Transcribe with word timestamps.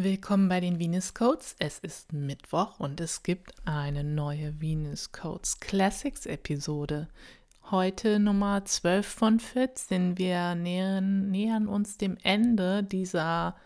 Willkommen 0.00 0.48
bei 0.48 0.60
den 0.60 0.78
Venus 0.78 1.12
Codes. 1.12 1.56
Es 1.58 1.80
ist 1.80 2.12
Mittwoch 2.12 2.78
und 2.78 3.00
es 3.00 3.24
gibt 3.24 3.52
eine 3.64 4.04
neue 4.04 4.60
Venus 4.60 5.10
Codes 5.10 5.58
Classics 5.58 6.24
Episode. 6.24 7.08
Heute 7.72 8.20
Nummer 8.20 8.64
12 8.64 9.04
von 9.04 9.40
14. 9.40 10.16
Wir 10.16 10.54
nähern, 10.54 11.32
nähern 11.32 11.66
uns 11.66 11.98
dem 11.98 12.16
Ende 12.22 12.84
dieser 12.84 13.56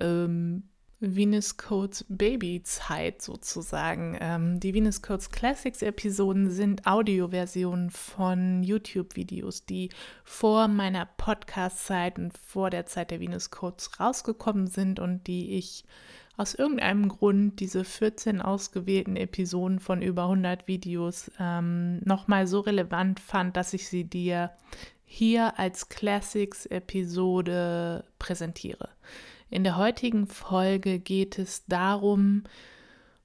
ähm, 0.00 0.64
Venus 1.00 1.56
Codes 1.56 2.04
Babyzeit 2.08 3.22
sozusagen. 3.22 4.18
Ähm, 4.20 4.60
die 4.60 4.74
Venus 4.74 5.00
Codes 5.00 5.30
Classics 5.30 5.80
Episoden 5.80 6.50
sind 6.50 6.86
Audioversionen 6.86 7.88
von 7.90 8.62
YouTube-Videos, 8.62 9.64
die 9.64 9.88
vor 10.24 10.68
meiner 10.68 11.06
Podcast-Zeit 11.06 12.18
und 12.18 12.36
vor 12.36 12.68
der 12.68 12.84
Zeit 12.84 13.10
der 13.10 13.20
Venus 13.20 13.50
Codes 13.50 13.98
rausgekommen 13.98 14.66
sind 14.66 15.00
und 15.00 15.26
die 15.26 15.56
ich 15.56 15.86
aus 16.36 16.54
irgendeinem 16.54 17.08
Grund 17.08 17.60
diese 17.60 17.84
14 17.84 18.42
ausgewählten 18.42 19.16
Episoden 19.16 19.80
von 19.80 20.02
über 20.02 20.24
100 20.24 20.68
Videos 20.68 21.30
ähm, 21.38 22.00
nochmal 22.04 22.46
so 22.46 22.60
relevant 22.60 23.20
fand, 23.20 23.56
dass 23.56 23.72
ich 23.72 23.88
sie 23.88 24.04
dir 24.04 24.50
hier 25.04 25.58
als 25.58 25.88
Classics-Episode 25.88 28.04
präsentiere. 28.18 28.90
In 29.50 29.64
der 29.64 29.76
heutigen 29.76 30.28
Folge 30.28 31.00
geht 31.00 31.36
es 31.38 31.66
darum, 31.66 32.44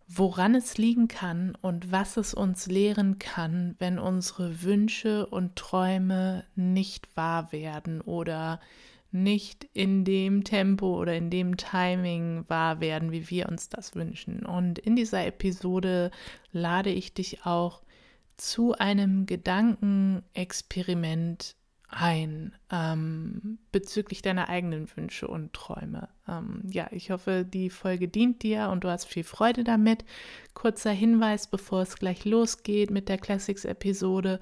woran 0.07 0.55
es 0.55 0.77
liegen 0.77 1.07
kann 1.07 1.55
und 1.61 1.91
was 1.91 2.17
es 2.17 2.33
uns 2.33 2.65
lehren 2.65 3.19
kann, 3.19 3.75
wenn 3.77 3.99
unsere 3.99 4.63
Wünsche 4.63 5.27
und 5.27 5.55
Träume 5.55 6.43
nicht 6.55 7.15
wahr 7.15 7.51
werden 7.51 8.01
oder 8.01 8.59
nicht 9.11 9.67
in 9.73 10.03
dem 10.03 10.43
Tempo 10.43 10.99
oder 10.99 11.15
in 11.15 11.29
dem 11.29 11.57
Timing 11.57 12.45
wahr 12.47 12.81
werden, 12.81 13.11
wie 13.11 13.29
wir 13.29 13.47
uns 13.47 13.69
das 13.69 13.93
wünschen. 13.95 14.43
Und 14.45 14.79
in 14.79 14.95
dieser 14.95 15.23
Episode 15.25 16.09
lade 16.51 16.89
ich 16.89 17.13
dich 17.13 17.45
auch 17.45 17.83
zu 18.35 18.73
einem 18.73 19.27
Gedankenexperiment 19.27 21.55
ein 21.97 22.51
ähm, 22.71 23.57
bezüglich 23.71 24.21
deiner 24.21 24.49
eigenen 24.49 24.85
Wünsche 24.97 25.29
und 25.29 25.53
Träume. 25.53 26.09
Ähm, 26.27 26.63
ja, 26.69 26.87
ich 26.91 27.09
hoffe, 27.09 27.45
die 27.45 27.69
Folge 27.69 28.09
dient 28.09 28.43
dir 28.43 28.67
und 28.67 28.83
du 28.83 28.89
hast 28.89 29.05
viel 29.05 29.23
Freude 29.23 29.63
damit. 29.63 30.03
Kurzer 30.53 30.91
Hinweis, 30.91 31.47
bevor 31.47 31.83
es 31.83 31.95
gleich 31.95 32.25
losgeht 32.25 32.91
mit 32.91 33.07
der 33.07 33.17
Classics-Episode. 33.17 34.41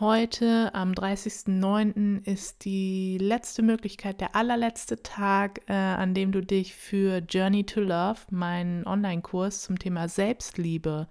Heute, 0.00 0.74
am 0.74 0.92
30.09., 0.92 2.26
ist 2.26 2.64
die 2.64 3.18
letzte 3.18 3.62
Möglichkeit, 3.62 4.22
der 4.22 4.34
allerletzte 4.34 5.02
Tag, 5.02 5.60
äh, 5.68 5.74
an 5.74 6.14
dem 6.14 6.32
du 6.32 6.40
dich 6.40 6.74
für 6.74 7.18
Journey 7.18 7.64
to 7.64 7.80
Love, 7.80 8.20
meinen 8.30 8.86
Online-Kurs 8.86 9.60
zum 9.60 9.78
Thema 9.78 10.08
Selbstliebe, 10.08 11.08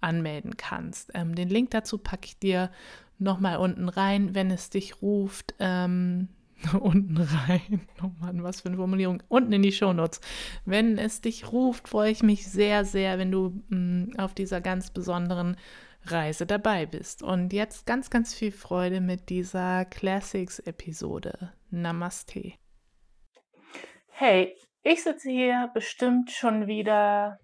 anmelden 0.00 0.56
kannst. 0.56 1.10
Ähm, 1.12 1.34
den 1.34 1.48
Link 1.48 1.70
dazu 1.72 1.98
packe 1.98 2.26
ich 2.26 2.38
dir 2.38 2.70
nochmal 3.18 3.58
unten 3.58 3.88
rein, 3.88 4.34
wenn 4.34 4.50
es 4.50 4.70
dich 4.70 5.02
ruft. 5.02 5.54
Ähm, 5.58 6.28
unten 6.80 7.16
rein. 7.16 7.86
Oh 8.02 8.10
Mann, 8.20 8.42
was 8.42 8.60
für 8.60 8.68
eine 8.68 8.76
Formulierung. 8.76 9.22
Unten 9.28 9.52
in 9.52 9.62
die 9.62 9.72
Shownotes. 9.72 10.20
Wenn 10.64 10.98
es 10.98 11.20
dich 11.20 11.52
ruft, 11.52 11.88
freue 11.88 12.10
ich 12.10 12.22
mich 12.22 12.46
sehr, 12.46 12.84
sehr, 12.84 13.18
wenn 13.18 13.30
du 13.30 13.62
mh, 13.68 13.76
mm, 13.76 14.12
auf 14.18 14.34
dieser 14.34 14.60
ganz 14.60 14.90
besonderen 14.90 15.56
Reise 16.04 16.46
dabei 16.46 16.86
bist. 16.86 17.22
Und 17.22 17.52
jetzt 17.52 17.86
ganz, 17.86 18.10
ganz 18.10 18.34
viel 18.34 18.52
Freude 18.52 19.00
mit 19.00 19.28
dieser 19.28 19.84
Classics-Episode. 19.84 21.52
Namaste. 21.70 22.54
Hey, 24.08 24.54
ich 24.82 25.02
sitze 25.02 25.30
hier 25.30 25.70
bestimmt 25.74 26.30
schon 26.30 26.66
wieder 26.66 27.38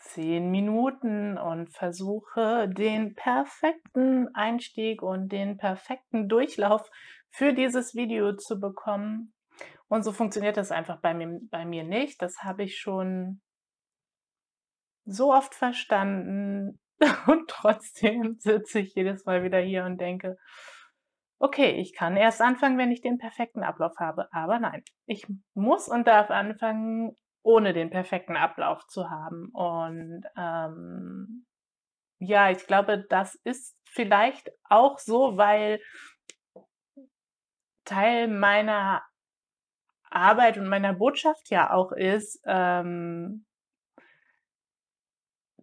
zehn 0.00 0.50
Minuten 0.50 1.38
und 1.38 1.70
versuche 1.70 2.68
den 2.68 3.14
perfekten 3.14 4.34
Einstieg 4.34 5.02
und 5.02 5.30
den 5.30 5.56
perfekten 5.56 6.28
Durchlauf 6.28 6.90
für 7.30 7.52
dieses 7.52 7.94
Video 7.94 8.34
zu 8.34 8.58
bekommen. 8.58 9.32
Und 9.88 10.02
so 10.02 10.12
funktioniert 10.12 10.56
das 10.56 10.72
einfach 10.72 11.00
bei 11.00 11.14
mir, 11.14 11.40
bei 11.50 11.64
mir 11.64 11.84
nicht. 11.84 12.22
Das 12.22 12.42
habe 12.42 12.64
ich 12.64 12.78
schon 12.78 13.40
so 15.04 15.32
oft 15.32 15.54
verstanden 15.54 16.80
und 17.26 17.48
trotzdem 17.48 18.36
sitze 18.38 18.80
ich 18.80 18.94
jedes 18.94 19.24
Mal 19.24 19.42
wieder 19.42 19.58
hier 19.58 19.84
und 19.84 20.00
denke, 20.00 20.36
okay, 21.38 21.72
ich 21.72 21.94
kann 21.94 22.16
erst 22.16 22.40
anfangen, 22.40 22.78
wenn 22.78 22.92
ich 22.92 23.00
den 23.00 23.18
perfekten 23.18 23.62
Ablauf 23.62 23.96
habe. 23.98 24.28
Aber 24.32 24.58
nein, 24.58 24.82
ich 25.06 25.26
muss 25.54 25.88
und 25.88 26.06
darf 26.06 26.30
anfangen, 26.30 27.16
ohne 27.42 27.72
den 27.72 27.90
perfekten 27.90 28.36
Ablauf 28.36 28.86
zu 28.86 29.10
haben. 29.10 29.50
Und 29.52 30.24
ähm, 30.36 31.46
ja, 32.18 32.50
ich 32.50 32.66
glaube, 32.66 33.04
das 33.08 33.34
ist 33.44 33.76
vielleicht 33.86 34.50
auch 34.68 34.98
so, 34.98 35.36
weil 35.36 35.80
Teil 37.84 38.28
meiner 38.28 39.02
Arbeit 40.10 40.58
und 40.58 40.68
meiner 40.68 40.92
Botschaft 40.92 41.50
ja 41.50 41.72
auch 41.72 41.92
ist, 41.92 42.40
ähm, 42.44 43.46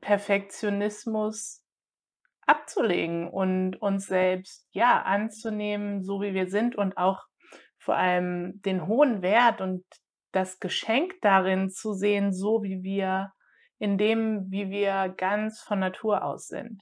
Perfektionismus 0.01 1.63
abzulegen 2.45 3.29
und 3.29 3.75
uns 3.81 4.07
selbst 4.07 4.67
ja 4.71 5.01
anzunehmen, 5.01 6.03
so 6.03 6.21
wie 6.21 6.33
wir 6.33 6.49
sind 6.49 6.75
und 6.75 6.97
auch 6.97 7.25
vor 7.77 7.95
allem 7.95 8.61
den 8.61 8.88
hohen 8.88 9.21
Wert 9.21 9.61
und 9.61 9.83
das 10.31 10.59
Geschenk 10.59 11.13
darin 11.21 11.69
zu 11.69 11.93
sehen, 11.93 12.33
so 12.33 12.63
wie 12.63 12.83
wir, 12.83 13.31
in 13.79 13.97
dem, 13.97 14.49
wie 14.49 14.69
wir 14.69 15.13
ganz 15.17 15.61
von 15.61 15.79
Natur 15.79 16.23
aus 16.23 16.47
sind. 16.47 16.81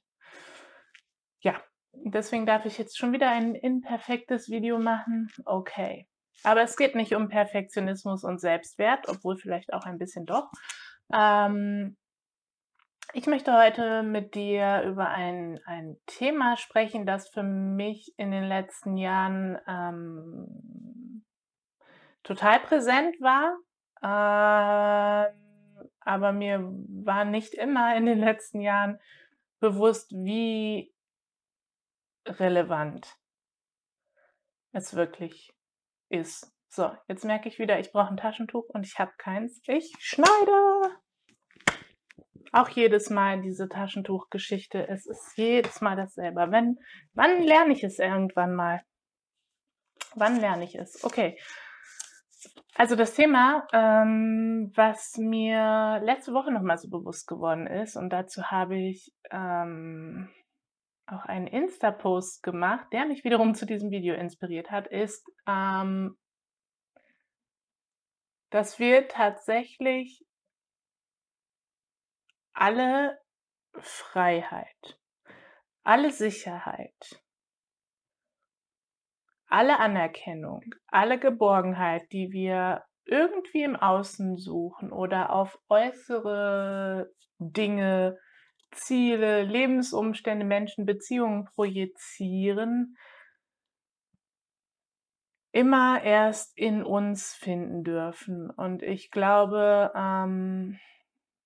Ja, 1.41 1.61
deswegen 1.93 2.45
darf 2.45 2.65
ich 2.65 2.77
jetzt 2.77 2.97
schon 2.97 3.11
wieder 3.11 3.29
ein 3.29 3.55
imperfektes 3.55 4.49
Video 4.49 4.79
machen. 4.79 5.29
Okay. 5.45 6.07
Aber 6.43 6.61
es 6.61 6.77
geht 6.77 6.95
nicht 6.95 7.15
um 7.15 7.29
Perfektionismus 7.29 8.23
und 8.23 8.39
Selbstwert, 8.39 9.07
obwohl 9.07 9.37
vielleicht 9.37 9.73
auch 9.73 9.85
ein 9.85 9.97
bisschen 9.97 10.25
doch. 10.25 10.49
Ähm, 11.13 11.97
ich 13.13 13.27
möchte 13.27 13.53
heute 13.53 14.03
mit 14.03 14.35
dir 14.35 14.83
über 14.83 15.09
ein, 15.09 15.59
ein 15.65 15.97
Thema 16.05 16.57
sprechen, 16.57 17.05
das 17.05 17.29
für 17.29 17.43
mich 17.43 18.13
in 18.17 18.31
den 18.31 18.43
letzten 18.43 18.97
Jahren 18.97 19.57
ähm, 19.67 21.14
total 22.25 22.59
präsent 22.59 23.15
war. 23.21 23.57
Ähm, 24.03 25.89
aber 26.01 26.33
mir 26.33 26.59
war 27.03 27.23
nicht 27.25 27.53
immer 27.53 27.95
in 27.95 28.05
den 28.05 28.19
letzten 28.19 28.59
Jahren 28.59 28.99
bewusst, 29.59 30.11
wie 30.11 30.93
relevant 32.25 33.15
es 34.73 34.95
wirklich 34.95 35.55
ist. 36.09 36.51
So, 36.67 36.91
jetzt 37.07 37.23
merke 37.23 37.47
ich 37.47 37.57
wieder, 37.57 37.79
ich 37.79 37.91
brauche 37.91 38.09
ein 38.09 38.17
Taschentuch 38.17 38.65
und 38.67 38.85
ich 38.85 38.99
habe 38.99 39.13
keins. 39.17 39.61
Ich 39.67 39.95
schneide. 39.99 40.97
Auch 42.51 42.69
jedes 42.69 43.09
Mal 43.09 43.41
diese 43.41 43.69
Taschentuchgeschichte. 43.69 44.87
Es 44.87 45.05
ist 45.05 45.37
jedes 45.37 45.81
Mal 45.81 45.95
dasselbe. 45.95 46.47
Wenn, 46.51 46.77
wann 47.13 47.41
lerne 47.41 47.73
ich 47.73 47.83
es 47.83 47.99
irgendwann 47.99 48.55
mal? 48.55 48.81
Wann 50.15 50.39
lerne 50.39 50.65
ich 50.65 50.75
es? 50.75 51.03
Okay. 51.03 51.37
Also 52.77 52.97
das 52.97 53.13
Thema, 53.13 53.65
ähm, 53.71 54.69
was 54.75 55.15
mir 55.17 56.01
letzte 56.03 56.33
Woche 56.33 56.51
nochmal 56.51 56.77
so 56.77 56.89
bewusst 56.89 57.25
geworden 57.25 57.67
ist, 57.67 57.95
und 57.95 58.09
dazu 58.09 58.51
habe 58.51 58.77
ich 58.77 59.13
ähm, 59.31 60.29
auch 61.07 61.23
einen 61.23 61.47
Insta-Post 61.47 62.43
gemacht, 62.43 62.85
der 62.91 63.05
mich 63.05 63.23
wiederum 63.23 63.55
zu 63.55 63.65
diesem 63.65 63.91
Video 63.91 64.13
inspiriert 64.15 64.71
hat, 64.71 64.87
ist, 64.87 65.25
ähm, 65.47 66.17
dass 68.49 68.77
wir 68.77 69.07
tatsächlich 69.07 70.25
alle 72.53 73.17
Freiheit, 73.79 74.99
alle 75.83 76.11
Sicherheit, 76.11 77.23
alle 79.47 79.79
Anerkennung, 79.79 80.63
alle 80.87 81.19
Geborgenheit, 81.19 82.11
die 82.11 82.31
wir 82.31 82.83
irgendwie 83.05 83.63
im 83.63 83.75
Außen 83.75 84.37
suchen 84.37 84.91
oder 84.91 85.31
auf 85.31 85.59
äußere 85.69 87.11
Dinge, 87.39 88.17
Ziele, 88.71 89.43
Lebensumstände, 89.43 90.45
Menschen, 90.45 90.85
Beziehungen 90.85 91.45
projizieren, 91.45 92.97
immer 95.51 96.03
erst 96.03 96.57
in 96.57 96.83
uns 96.83 97.33
finden 97.33 97.83
dürfen. 97.83 98.49
Und 98.49 98.83
ich 98.83 99.11
glaube, 99.11 99.91
ähm, 99.95 100.77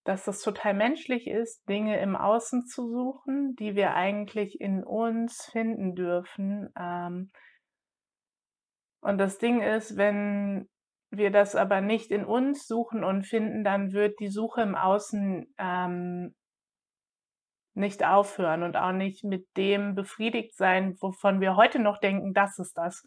dass 0.03 0.25
das 0.25 0.41
total 0.41 0.73
menschlich 0.73 1.27
ist, 1.27 1.67
Dinge 1.69 1.99
im 1.99 2.15
Außen 2.15 2.65
zu 2.65 2.89
suchen, 2.89 3.55
die 3.59 3.75
wir 3.75 3.93
eigentlich 3.93 4.59
in 4.59 4.83
uns 4.83 5.45
finden 5.51 5.93
dürfen. 5.93 6.73
Ähm, 6.75 7.29
und 9.01 9.17
das 9.17 9.37
Ding 9.37 9.61
ist, 9.61 9.97
wenn 9.97 10.69
wir 11.11 11.31
das 11.31 11.55
aber 11.55 11.81
nicht 11.81 12.11
in 12.11 12.25
uns 12.25 12.67
suchen 12.67 13.03
und 13.03 13.25
finden, 13.25 13.63
dann 13.63 13.93
wird 13.93 14.19
die 14.19 14.29
Suche 14.29 14.61
im 14.61 14.75
Außen 14.75 15.53
ähm, 15.57 16.35
nicht 17.73 18.05
aufhören 18.05 18.63
und 18.63 18.75
auch 18.75 18.91
nicht 18.91 19.23
mit 19.23 19.47
dem 19.57 19.95
befriedigt 19.95 20.55
sein, 20.55 20.95
wovon 20.99 21.41
wir 21.41 21.55
heute 21.55 21.79
noch 21.79 21.99
denken, 21.99 22.33
dass 22.33 22.59
es 22.59 22.73
das 22.73 23.03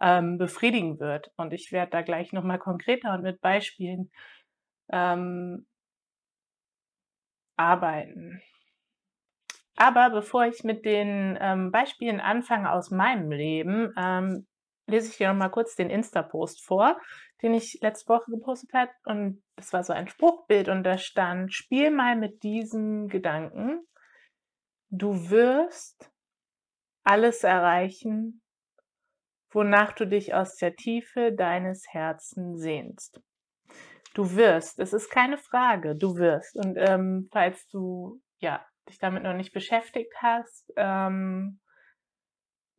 ähm, 0.00 0.38
befriedigen 0.38 1.00
wird. 1.00 1.32
Und 1.36 1.52
ich 1.52 1.72
werde 1.72 1.90
da 1.90 2.02
gleich 2.02 2.32
nochmal 2.32 2.58
konkreter 2.58 3.14
und 3.14 3.22
mit 3.22 3.40
Beispielen 3.40 4.10
ähm, 4.92 5.66
arbeiten. 7.56 8.42
Aber 9.76 10.10
bevor 10.10 10.44
ich 10.44 10.62
mit 10.62 10.84
den 10.84 11.38
ähm, 11.40 11.70
Beispielen 11.70 12.20
anfange 12.20 12.70
aus 12.70 12.90
meinem 12.90 13.30
Leben, 13.30 13.92
ähm, 13.96 14.46
lese 14.90 15.08
ich 15.10 15.16
dir 15.16 15.28
noch 15.28 15.38
mal 15.38 15.48
kurz 15.48 15.76
den 15.76 15.90
Insta-Post 15.90 16.64
vor, 16.64 17.00
den 17.42 17.54
ich 17.54 17.78
letzte 17.80 18.08
Woche 18.08 18.30
gepostet 18.30 18.72
habe. 18.72 18.90
Und 19.04 19.42
das 19.56 19.72
war 19.72 19.84
so 19.84 19.92
ein 19.92 20.08
Spruchbild 20.08 20.68
und 20.68 20.84
da 20.84 20.98
stand, 20.98 21.54
spiel 21.54 21.90
mal 21.90 22.16
mit 22.16 22.42
diesem 22.42 23.08
Gedanken. 23.08 23.86
Du 24.90 25.30
wirst 25.30 26.10
alles 27.04 27.44
erreichen, 27.44 28.42
wonach 29.50 29.92
du 29.92 30.06
dich 30.06 30.34
aus 30.34 30.56
der 30.56 30.76
Tiefe 30.76 31.32
deines 31.32 31.86
Herzens 31.88 32.60
sehnst. 32.60 33.20
Du 34.14 34.34
wirst, 34.34 34.78
es 34.80 34.92
ist 34.92 35.08
keine 35.08 35.38
Frage, 35.38 35.94
du 35.96 36.16
wirst. 36.16 36.56
Und 36.56 36.76
ähm, 36.76 37.28
falls 37.30 37.66
du 37.68 38.20
ja 38.38 38.64
dich 38.88 38.98
damit 38.98 39.22
noch 39.22 39.34
nicht 39.34 39.52
beschäftigt 39.52 40.12
hast, 40.20 40.72
ähm, 40.76 41.59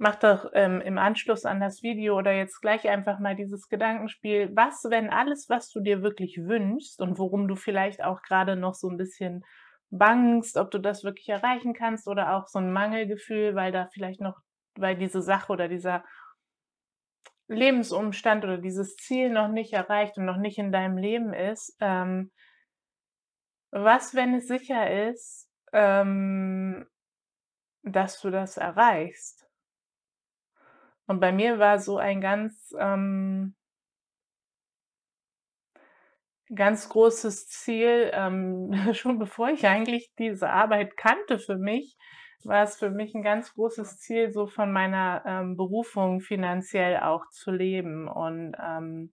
mach 0.01 0.15
doch 0.15 0.49
ähm, 0.53 0.81
im 0.81 0.97
Anschluss 0.97 1.45
an 1.45 1.59
das 1.59 1.83
Video 1.83 2.17
oder 2.17 2.31
jetzt 2.31 2.59
gleich 2.59 2.89
einfach 2.89 3.19
mal 3.19 3.35
dieses 3.35 3.69
Gedankenspiel, 3.69 4.49
was, 4.55 4.83
wenn 4.89 5.11
alles, 5.11 5.47
was 5.47 5.69
du 5.69 5.79
dir 5.79 6.01
wirklich 6.01 6.39
wünschst 6.39 6.99
und 7.01 7.19
worum 7.19 7.47
du 7.47 7.55
vielleicht 7.55 8.03
auch 8.03 8.23
gerade 8.23 8.55
noch 8.55 8.73
so 8.73 8.89
ein 8.89 8.97
bisschen 8.97 9.45
bangst, 9.91 10.57
ob 10.57 10.71
du 10.71 10.79
das 10.79 11.03
wirklich 11.03 11.29
erreichen 11.29 11.75
kannst 11.75 12.07
oder 12.07 12.35
auch 12.35 12.47
so 12.47 12.57
ein 12.57 12.73
Mangelgefühl, 12.73 13.53
weil 13.53 13.71
da 13.71 13.89
vielleicht 13.93 14.21
noch, 14.21 14.39
weil 14.73 14.95
diese 14.95 15.21
Sache 15.21 15.53
oder 15.53 15.67
dieser 15.67 16.03
Lebensumstand 17.47 18.43
oder 18.43 18.57
dieses 18.57 18.95
Ziel 18.95 19.29
noch 19.29 19.49
nicht 19.49 19.71
erreicht 19.73 20.17
und 20.17 20.25
noch 20.25 20.37
nicht 20.37 20.57
in 20.57 20.71
deinem 20.71 20.97
Leben 20.97 21.31
ist, 21.31 21.77
ähm, 21.79 22.31
was, 23.69 24.15
wenn 24.15 24.33
es 24.33 24.47
sicher 24.47 25.09
ist, 25.09 25.47
ähm, 25.73 26.87
dass 27.83 28.19
du 28.19 28.31
das 28.31 28.57
erreichst? 28.57 29.50
Und 31.11 31.19
bei 31.19 31.33
mir 31.33 31.59
war 31.59 31.77
so 31.77 31.97
ein 31.97 32.21
ganz, 32.21 32.73
ähm 32.79 33.53
ganz 36.55 36.87
großes 36.87 37.49
Ziel, 37.49 38.11
ähm, 38.13 38.71
schon 38.93 39.19
bevor 39.19 39.49
ich 39.49 39.67
eigentlich 39.67 40.13
diese 40.17 40.49
Arbeit 40.49 40.95
kannte 40.95 41.37
für 41.37 41.57
mich, 41.57 41.97
war 42.45 42.63
es 42.63 42.77
für 42.77 42.89
mich 42.89 43.13
ein 43.13 43.23
ganz 43.23 43.53
großes 43.53 43.99
Ziel, 43.99 44.31
so 44.31 44.47
von 44.47 44.71
meiner 44.71 45.21
ähm, 45.25 45.57
Berufung 45.57 46.21
finanziell 46.21 47.01
auch 47.01 47.27
zu 47.29 47.51
leben. 47.51 48.07
Und 48.07 48.55
ähm, 48.57 49.11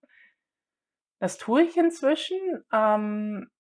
das 1.19 1.37
tue 1.37 1.65
ich 1.65 1.77
inzwischen. 1.77 2.39
Ähm, 2.73 3.51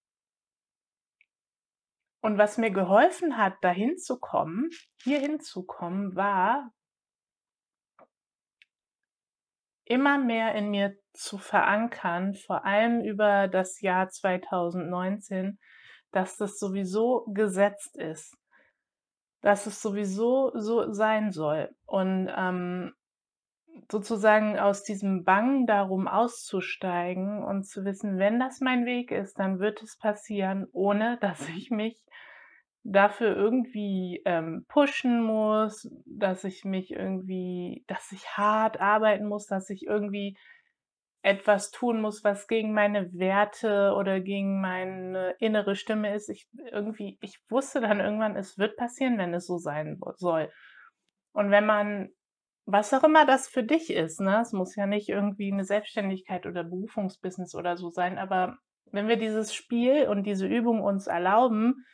und 2.20 2.38
was 2.38 2.56
mir 2.56 2.70
geholfen 2.70 3.36
hat, 3.36 3.54
dahin 3.62 3.98
zu 3.98 4.20
kommen, 4.20 4.70
hier 5.02 5.18
hinzukommen, 5.18 6.14
war 6.14 6.72
immer 9.88 10.18
mehr 10.18 10.54
in 10.54 10.70
mir 10.70 10.96
zu 11.12 11.38
verankern, 11.38 12.34
vor 12.34 12.64
allem 12.64 13.02
über 13.02 13.48
das 13.48 13.80
Jahr 13.80 14.08
2019, 14.08 15.58
dass 16.12 16.36
das 16.36 16.58
sowieso 16.58 17.26
gesetzt 17.32 17.96
ist, 17.96 18.36
dass 19.40 19.66
es 19.66 19.80
sowieso 19.80 20.52
so 20.54 20.92
sein 20.92 21.32
soll. 21.32 21.70
Und 21.86 22.30
ähm, 22.36 22.92
sozusagen 23.90 24.58
aus 24.58 24.82
diesem 24.82 25.24
Bangen 25.24 25.66
darum 25.66 26.08
auszusteigen 26.08 27.42
und 27.44 27.64
zu 27.64 27.84
wissen, 27.84 28.18
wenn 28.18 28.38
das 28.38 28.60
mein 28.60 28.86
Weg 28.86 29.10
ist, 29.10 29.38
dann 29.38 29.58
wird 29.58 29.82
es 29.82 29.96
passieren, 29.96 30.66
ohne 30.72 31.18
dass 31.20 31.48
ich 31.48 31.70
mich 31.70 32.02
dafür 32.84 33.36
irgendwie 33.36 34.22
ähm, 34.24 34.64
pushen 34.68 35.22
muss, 35.22 35.90
dass 36.06 36.44
ich 36.44 36.64
mich 36.64 36.92
irgendwie, 36.92 37.84
dass 37.86 38.12
ich 38.12 38.36
hart 38.36 38.80
arbeiten 38.80 39.26
muss, 39.26 39.46
dass 39.46 39.68
ich 39.70 39.86
irgendwie 39.86 40.36
etwas 41.22 41.70
tun 41.70 42.00
muss, 42.00 42.22
was 42.22 42.46
gegen 42.46 42.72
meine 42.72 43.12
Werte 43.12 43.92
oder 43.96 44.20
gegen 44.20 44.60
meine 44.60 45.34
innere 45.40 45.74
Stimme 45.74 46.14
ist. 46.14 46.28
Ich 46.28 46.48
irgendwie, 46.72 47.18
ich 47.20 47.38
wusste 47.48 47.80
dann 47.80 48.00
irgendwann, 48.00 48.36
es 48.36 48.56
wird 48.56 48.76
passieren, 48.76 49.18
wenn 49.18 49.34
es 49.34 49.46
so 49.46 49.58
sein 49.58 50.00
soll. 50.16 50.50
Und 51.32 51.50
wenn 51.50 51.66
man, 51.66 52.10
was 52.66 52.94
auch 52.94 53.02
immer 53.02 53.26
das 53.26 53.48
für 53.48 53.64
dich 53.64 53.90
ist, 53.90 54.20
ne, 54.20 54.40
es 54.40 54.52
muss 54.52 54.76
ja 54.76 54.86
nicht 54.86 55.08
irgendwie 55.08 55.52
eine 55.52 55.64
Selbstständigkeit 55.64 56.46
oder 56.46 56.64
Berufungsbusiness 56.64 57.54
oder 57.54 57.76
so 57.76 57.90
sein, 57.90 58.18
aber 58.18 58.56
wenn 58.92 59.08
wir 59.08 59.16
dieses 59.16 59.52
Spiel 59.52 60.08
und 60.08 60.22
diese 60.24 60.46
Übung 60.46 60.82
uns 60.82 61.08
erlauben, 61.08 61.84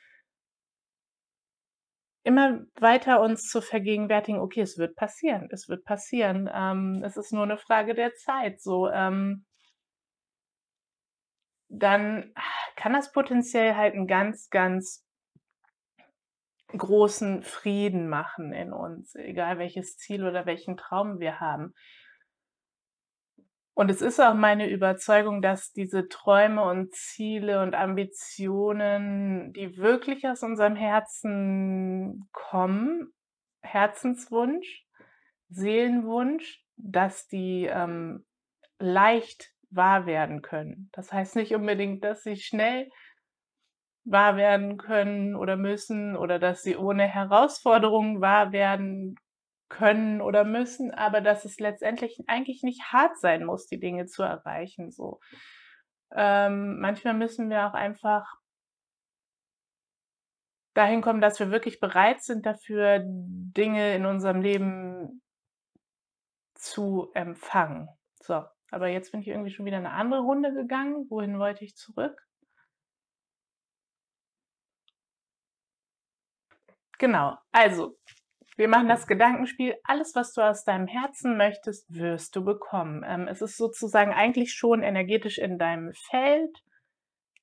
immer 2.25 2.61
weiter 2.81 3.21
uns 3.21 3.49
zu 3.49 3.61
vergegenwärtigen, 3.61 4.41
okay, 4.41 4.62
es 4.62 4.79
wird 4.79 4.97
passieren, 4.97 5.49
es 5.53 5.69
wird 5.69 5.85
passieren. 5.85 6.50
Ähm, 6.53 7.03
es 7.05 7.17
ist 7.17 7.32
nur 7.32 7.44
eine 7.44 7.59
Frage 7.59 7.94
der 7.94 8.15
Zeit. 8.15 8.61
So, 8.61 8.88
ähm, 8.88 9.44
dann 11.69 12.32
kann 12.76 12.94
das 12.94 13.12
potenziell 13.12 13.76
halt 13.76 13.94
einen 13.94 14.06
ganz, 14.06 14.49
ganz 14.49 15.05
großen 16.69 17.43
Frieden 17.43 18.09
machen 18.09 18.53
in 18.53 18.73
uns, 18.73 19.15
egal 19.15 19.59
welches 19.59 19.97
Ziel 19.97 20.26
oder 20.26 20.47
welchen 20.47 20.76
Traum 20.76 21.21
wir 21.21 21.41
haben. 21.41 21.75
Und 23.75 23.91
es 23.91 24.00
ist 24.00 24.21
auch 24.21 24.35
meine 24.35 24.71
Überzeugung, 24.71 25.43
dass 25.43 25.73
diese 25.73 26.09
Träume 26.09 26.62
und 26.62 26.94
Ziele 26.94 27.61
und 27.61 27.75
Ambitionen, 27.75 29.53
die 29.53 29.76
wirklich 29.76 30.26
aus 30.29 30.44
unserem 30.44 30.76
Herzen 30.76 32.29
kommen, 32.31 33.12
Herzenswunsch, 33.62 34.85
Seelenwunsch, 35.49 36.62
dass 36.76 37.26
die 37.26 37.67
ähm, 37.67 38.25
leicht 38.79 39.53
wahr 39.71 40.06
werden 40.06 40.41
können. 40.41 40.88
Das 40.93 41.12
heißt 41.12 41.35
nicht 41.35 41.53
unbedingt, 41.55 42.05
dass 42.05 42.23
sie 42.23 42.37
schnell 42.37 42.88
wahr 44.04 44.37
werden 44.37 44.76
können 44.76 45.35
oder 45.35 45.57
müssen 45.57 46.16
oder 46.16 46.38
dass 46.38 46.62
sie 46.62 46.76
ohne 46.76 47.09
Herausforderungen 47.09 48.21
wahr 48.21 48.52
werden 48.52 49.16
können 49.75 50.21
oder 50.21 50.45
müssen, 50.45 50.93
aber 50.93 51.21
dass 51.21 51.45
es 51.45 51.59
letztendlich 51.59 52.23
eigentlich 52.28 52.62
nicht 52.62 52.93
hart 52.93 53.19
sein 53.19 53.45
muss, 53.45 53.66
die 53.66 53.81
Dinge 53.81 54.07
zu 54.07 54.23
erreichen. 54.23 54.93
So. 54.93 55.21
Ähm, 56.12 56.78
manchmal 56.81 57.14
müssen 57.14 57.50
wir 57.50 57.66
auch 57.66 57.75
einfach 57.75 58.25
dahin 60.75 61.02
kommen, 61.02 61.21
dass 61.21 61.40
wir 61.40 61.50
wirklich 61.50 61.81
bereit 61.81 62.23
sind 62.23 62.47
dafür, 62.47 63.02
Dinge 63.04 63.95
in 63.97 64.07
unserem 64.07 64.40
Leben 64.43 65.23
zu 66.54 67.11
empfangen. 67.14 67.88
So, 68.21 68.45
aber 68.71 68.88
jetzt 68.88 69.11
bin 69.11 69.21
ich 69.23 69.28
irgendwie 69.28 69.50
schon 69.50 69.66
wieder 69.66 69.78
eine 69.78 69.90
andere 69.93 70.21
Runde 70.21 70.52
gegangen. 70.54 71.07
Wohin 71.11 71.38
wollte 71.38 71.64
ich 71.64 71.76
zurück? 71.76 72.16
Genau, 76.99 77.37
also 77.52 77.97
wir 78.56 78.68
machen 78.68 78.88
das 78.88 79.06
Gedankenspiel. 79.06 79.75
Alles, 79.82 80.14
was 80.14 80.32
du 80.32 80.40
aus 80.40 80.64
deinem 80.64 80.87
Herzen 80.87 81.37
möchtest, 81.37 81.92
wirst 81.92 82.37
du 82.37 82.44
bekommen. 82.44 83.04
Ähm, 83.06 83.26
es 83.26 83.42
ist 83.42 83.56
sozusagen 83.56 84.12
eigentlich 84.12 84.52
schon 84.52 84.82
energetisch 84.82 85.38
in 85.38 85.58
deinem 85.58 85.92
Feld 86.11 86.62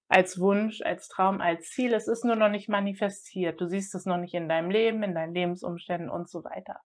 als 0.07 0.39
Wunsch, 0.39 0.81
als 0.81 1.07
Traum, 1.09 1.41
als 1.41 1.69
Ziel. 1.69 1.93
Es 1.93 2.07
ist 2.07 2.23
nur 2.23 2.35
noch 2.35 2.49
nicht 2.49 2.69
manifestiert. 2.69 3.59
Du 3.59 3.67
siehst 3.67 3.93
es 3.95 4.05
noch 4.05 4.17
nicht 4.17 4.33
in 4.33 4.47
deinem 4.47 4.69
Leben, 4.69 5.03
in 5.03 5.15
deinen 5.15 5.33
Lebensumständen 5.33 6.09
und 6.09 6.29
so 6.29 6.43
weiter. 6.43 6.79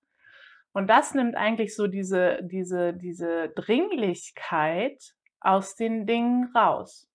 Und 0.73 0.89
das 0.89 1.15
nimmt 1.15 1.37
eigentlich 1.37 1.75
so 1.75 1.87
diese, 1.87 2.41
diese, 2.43 2.95
diese 2.95 3.49
Dringlichkeit 3.51 5.15
aus 5.41 5.75
den 5.75 6.07
Dingen 6.07 6.51
raus. 6.55 7.09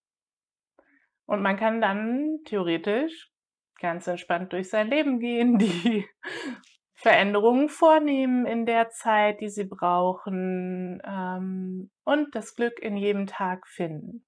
Und 1.25 1.41
man 1.41 1.57
kann 1.57 1.81
dann 1.81 2.39
theoretisch 2.45 3.31
ganz 3.79 4.07
entspannt 4.07 4.53
durch 4.53 4.69
sein 4.69 4.89
Leben 4.89 5.19
gehen, 5.19 5.57
die 5.59 6.05
Veränderungen 7.01 7.67
vornehmen 7.67 8.45
in 8.45 8.67
der 8.67 8.91
Zeit, 8.91 9.41
die 9.41 9.49
sie 9.49 9.63
brauchen 9.63 11.01
ähm, 11.03 11.89
und 12.03 12.35
das 12.35 12.53
Glück 12.53 12.79
in 12.79 12.95
jedem 12.95 13.25
Tag 13.25 13.67
finden. 13.67 14.23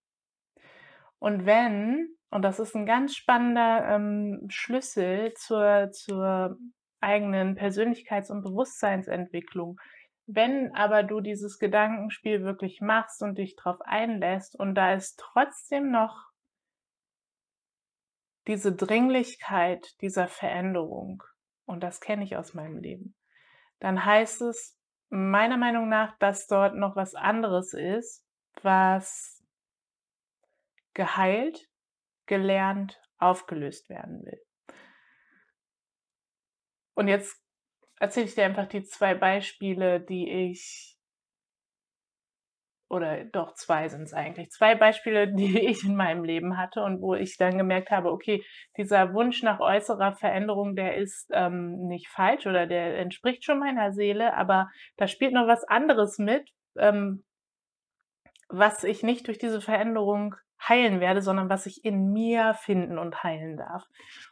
Und 1.20 1.46
wenn, 1.46 2.10
und 2.32 2.42
das 2.42 2.60
ist 2.60 2.76
ein 2.76 2.88
ganz 2.88 3.16
spannender 3.16 3.88
ähm, 3.90 4.48
Schlüssel 4.50 5.36
zur, 5.36 5.92
zur 5.92 6.58
eigenen 7.00 7.56
Persönlichkeits- 7.56 8.32
und 8.32 8.42
Bewusstseinsentwicklung, 8.42 9.80
Wenn 10.26 10.74
aber 10.74 11.04
du 11.04 11.20
dieses 11.20 11.60
Gedankenspiel 11.60 12.44
wirklich 12.44 12.82
machst 12.82 13.22
und 13.22 13.38
dich 13.38 13.56
darauf 13.56 13.82
einlässt 13.82 14.60
und 14.60 14.74
da 14.74 14.94
ist 14.94 15.20
trotzdem 15.20 15.92
noch 15.92 16.32
diese 18.48 18.74
Dringlichkeit 18.74 20.02
dieser 20.02 20.28
Veränderung, 20.28 21.22
und 21.66 21.82
das 21.82 22.02
kenne 22.02 22.24
ich 22.24 22.38
aus 22.38 22.54
meinem 22.54 22.78
Leben, 22.78 23.16
dann 23.80 24.04
heißt 24.04 24.42
es 24.42 24.80
meiner 25.10 25.58
Meinung 25.58 25.90
nach, 25.90 26.18
dass 26.18 26.48
dort 26.48 26.76
noch 26.76 26.96
was 26.96 27.16
anderes 27.16 27.74
ist, 27.74 28.26
was 28.62 29.44
geheilt, 30.94 31.70
gelernt, 32.26 33.02
aufgelöst 33.18 33.90
werden 33.90 34.26
will. 34.26 34.42
Und 36.96 37.08
jetzt 37.08 37.42
erzähle 38.00 38.26
ich 38.26 38.36
dir 38.36 38.46
einfach 38.46 38.68
die 38.68 38.84
zwei 38.84 39.16
Beispiele, 39.16 40.00
die 40.02 40.30
ich, 40.30 40.93
oder 42.94 43.26
doch 43.26 43.54
zwei 43.56 43.90
sind 43.90 44.04
es 44.04 44.14
eigentlich, 44.14 44.52
zwei 44.52 44.76
Beispiele, 44.76 45.28
die 45.34 45.60
ich 45.60 45.84
in 45.84 45.96
meinem 45.96 46.24
Leben 46.24 46.58
hatte 46.58 46.84
und 46.84 47.02
wo 47.02 47.16
ich 47.16 47.38
dann 47.38 47.58
gemerkt 47.58 47.92
habe, 47.92 48.12
okay, 48.12 48.44
dieser 48.78 49.14
Wunsch 49.14 49.44
nach 49.44 49.60
äußerer 49.60 50.14
Veränderung, 50.14 50.76
der 50.76 50.96
ist 50.98 51.30
ähm, 51.34 51.88
nicht 51.88 52.08
falsch 52.08 52.48
oder 52.48 52.68
der 52.68 52.98
entspricht 53.00 53.44
schon 53.44 53.60
meiner 53.60 53.92
Seele, 53.92 54.36
aber 54.36 54.70
da 54.98 55.08
spielt 55.08 55.34
noch 55.34 55.48
was 55.48 55.64
anderes 55.64 56.18
mit, 56.20 56.50
ähm, 56.78 57.24
was 58.50 58.84
ich 58.84 59.04
nicht 59.04 59.28
durch 59.28 59.40
diese 59.40 59.62
Veränderung 59.62 60.36
heilen 60.66 61.02
werde, 61.02 61.22
sondern 61.22 61.50
was 61.50 61.66
ich 61.66 61.84
in 61.84 62.14
mir 62.14 62.54
finden 62.54 62.98
und 62.98 63.24
heilen 63.24 63.58
darf. 63.58 63.84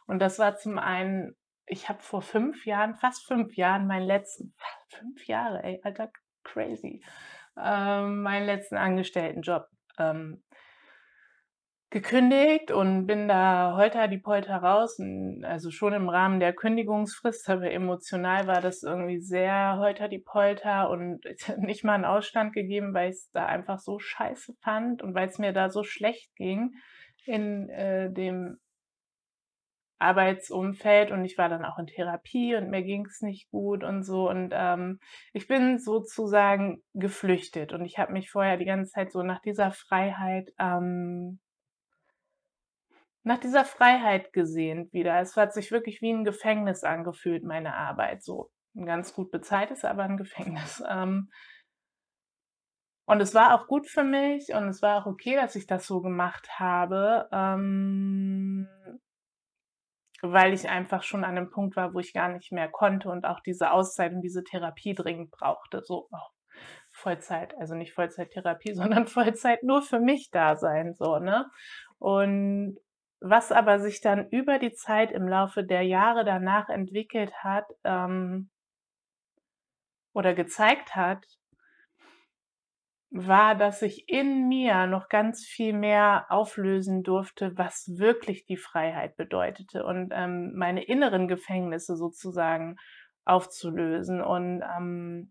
Und 0.06 0.20
das 0.20 0.38
war 0.38 0.56
zum 0.56 0.78
einen 0.78 1.34
ich 1.66 1.88
habe 1.88 2.02
vor 2.02 2.22
fünf 2.22 2.66
Jahren, 2.66 2.94
fast 2.96 3.26
fünf 3.26 3.56
Jahren, 3.56 3.86
meinen 3.86 4.06
letzten, 4.06 4.54
fünf 4.88 5.26
Jahre, 5.26 5.62
ey, 5.62 5.80
alter, 5.82 6.10
crazy, 6.44 7.02
ähm, 7.56 8.22
meinen 8.22 8.46
letzten 8.46 8.76
Angestelltenjob 8.76 9.66
ähm, 9.98 10.42
gekündigt 11.92 12.70
und 12.70 13.06
bin 13.06 13.28
da 13.28 13.74
holter 13.76 14.08
die 14.08 14.18
Polter 14.18 14.56
raus. 14.56 14.98
Und 14.98 15.44
also 15.44 15.70
schon 15.70 15.92
im 15.92 16.08
Rahmen 16.08 16.40
der 16.40 16.54
Kündigungsfrist, 16.54 17.48
aber 17.48 17.70
emotional 17.70 18.46
war 18.46 18.60
das 18.60 18.82
irgendwie 18.82 19.20
sehr 19.20 19.76
holter 19.78 20.08
die 20.08 20.18
Polter 20.18 20.90
und 20.90 21.20
nicht 21.58 21.84
mal 21.84 21.94
einen 21.94 22.04
Ausstand 22.04 22.54
gegeben, 22.54 22.94
weil 22.94 23.10
ich 23.10 23.16
es 23.16 23.30
da 23.32 23.46
einfach 23.46 23.78
so 23.78 23.98
scheiße 23.98 24.54
fand 24.60 25.02
und 25.02 25.14
weil 25.14 25.28
es 25.28 25.38
mir 25.38 25.52
da 25.52 25.70
so 25.70 25.84
schlecht 25.84 26.34
ging 26.34 26.72
in 27.24 27.68
äh, 27.68 28.12
dem 28.12 28.58
Arbeitsumfeld 30.02 31.10
und 31.10 31.24
ich 31.24 31.38
war 31.38 31.48
dann 31.48 31.64
auch 31.64 31.78
in 31.78 31.86
Therapie 31.86 32.54
und 32.56 32.70
mir 32.70 32.82
ging 32.82 33.06
es 33.06 33.22
nicht 33.22 33.50
gut 33.50 33.84
und 33.84 34.02
so. 34.02 34.28
Und 34.28 34.52
ähm, 34.54 34.98
ich 35.32 35.46
bin 35.46 35.78
sozusagen 35.78 36.82
geflüchtet 36.94 37.72
und 37.72 37.84
ich 37.84 37.98
habe 37.98 38.12
mich 38.12 38.30
vorher 38.30 38.56
die 38.56 38.64
ganze 38.64 38.90
Zeit 38.92 39.12
so 39.12 39.22
nach 39.22 39.40
dieser 39.40 39.70
Freiheit, 39.72 40.52
ähm, 40.58 41.40
nach 43.22 43.38
dieser 43.38 43.64
Freiheit 43.64 44.32
gesehnt 44.32 44.92
wieder. 44.92 45.20
Es 45.20 45.36
hat 45.36 45.54
sich 45.54 45.70
wirklich 45.70 46.02
wie 46.02 46.12
ein 46.12 46.24
Gefängnis 46.24 46.84
angefühlt, 46.84 47.44
meine 47.44 47.74
Arbeit. 47.74 48.22
So 48.24 48.50
ein 48.74 48.86
ganz 48.86 49.14
gut 49.14 49.30
bezahltes, 49.30 49.84
aber 49.84 50.02
ein 50.04 50.16
Gefängnis. 50.18 50.82
Ähm, 50.88 51.30
und 53.04 53.20
es 53.20 53.34
war 53.34 53.54
auch 53.54 53.66
gut 53.66 53.86
für 53.88 54.04
mich 54.04 54.54
und 54.54 54.68
es 54.68 54.80
war 54.80 55.02
auch 55.02 55.06
okay, 55.06 55.34
dass 55.34 55.56
ich 55.56 55.66
das 55.66 55.86
so 55.86 56.00
gemacht 56.00 56.58
habe. 56.58 57.28
Ähm, 57.32 58.68
weil 60.22 60.54
ich 60.54 60.68
einfach 60.68 61.02
schon 61.02 61.24
an 61.24 61.36
einem 61.36 61.50
Punkt 61.50 61.76
war, 61.76 61.94
wo 61.94 61.98
ich 61.98 62.14
gar 62.14 62.28
nicht 62.28 62.52
mehr 62.52 62.68
konnte 62.68 63.10
und 63.10 63.26
auch 63.26 63.40
diese 63.40 63.72
Auszeit 63.72 64.12
und 64.12 64.22
diese 64.22 64.44
Therapie 64.44 64.94
dringend 64.94 65.32
brauchte. 65.32 65.82
So 65.84 66.08
oh, 66.10 66.28
Vollzeit, 66.92 67.58
also 67.58 67.74
nicht 67.74 67.92
Vollzeittherapie, 67.92 68.74
sondern 68.74 69.06
Vollzeit 69.06 69.62
nur 69.64 69.82
für 69.82 70.00
mich 70.00 70.30
da 70.30 70.56
sein, 70.56 70.94
so, 70.94 71.18
ne? 71.18 71.50
Und 71.98 72.78
was 73.20 73.52
aber 73.52 73.78
sich 73.78 74.00
dann 74.00 74.28
über 74.30 74.58
die 74.58 74.72
Zeit 74.72 75.12
im 75.12 75.28
Laufe 75.28 75.64
der 75.64 75.82
Jahre 75.82 76.24
danach 76.24 76.68
entwickelt 76.68 77.32
hat 77.44 77.66
ähm, 77.84 78.50
oder 80.12 80.34
gezeigt 80.34 80.96
hat, 80.96 81.24
war, 83.12 83.54
dass 83.54 83.82
ich 83.82 84.08
in 84.08 84.48
mir 84.48 84.86
noch 84.86 85.08
ganz 85.08 85.44
viel 85.44 85.74
mehr 85.74 86.26
auflösen 86.30 87.02
durfte, 87.02 87.52
was 87.56 87.86
wirklich 87.98 88.46
die 88.46 88.56
Freiheit 88.56 89.16
bedeutete 89.16 89.84
und 89.84 90.12
ähm, 90.14 90.52
meine 90.56 90.82
inneren 90.84 91.28
Gefängnisse 91.28 91.96
sozusagen 91.96 92.76
aufzulösen. 93.24 94.22
Und 94.22 94.62
ähm, 94.62 95.30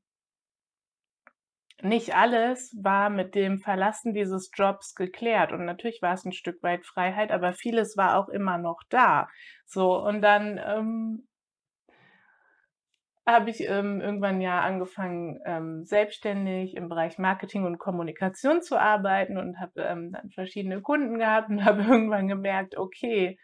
nicht 1.82 2.16
alles 2.16 2.78
war 2.80 3.10
mit 3.10 3.34
dem 3.34 3.58
Verlassen 3.58 4.14
dieses 4.14 4.52
Jobs 4.54 4.94
geklärt. 4.94 5.52
Und 5.52 5.66
natürlich 5.66 6.04
war 6.04 6.14
es 6.14 6.24
ein 6.24 6.34
Stück 6.34 6.62
weit 6.62 6.86
Freiheit, 6.86 7.32
aber 7.32 7.54
vieles 7.54 7.98
war 7.98 8.18
auch 8.18 8.30
immer 8.30 8.60
noch 8.60 8.82
da. 8.90 9.28
So, 9.66 9.98
und 9.98 10.22
dann 10.22 10.60
ähm, 10.64 11.28
habe 13.28 13.50
ich 13.52 13.62
ähm, 13.62 14.02
irgendwann 14.02 14.42
ja 14.42 14.62
angefangen, 14.62 15.40
ähm, 15.46 15.86
selbstständig 15.86 16.76
im 16.76 16.90
Bereich 16.90 17.18
Marketing 17.20 17.66
und 17.66 17.78
Kommunikation 17.78 18.62
zu 18.62 18.80
arbeiten 18.80 19.38
und 19.38 19.60
habe 19.60 19.82
ähm, 19.82 20.12
dann 20.12 20.32
verschiedene 20.32 20.82
Kunden 20.82 21.20
gehabt 21.20 21.50
und 21.50 21.64
habe 21.66 21.84
irgendwann 21.84 22.28
gemerkt, 22.28 22.78
okay, 22.78 23.38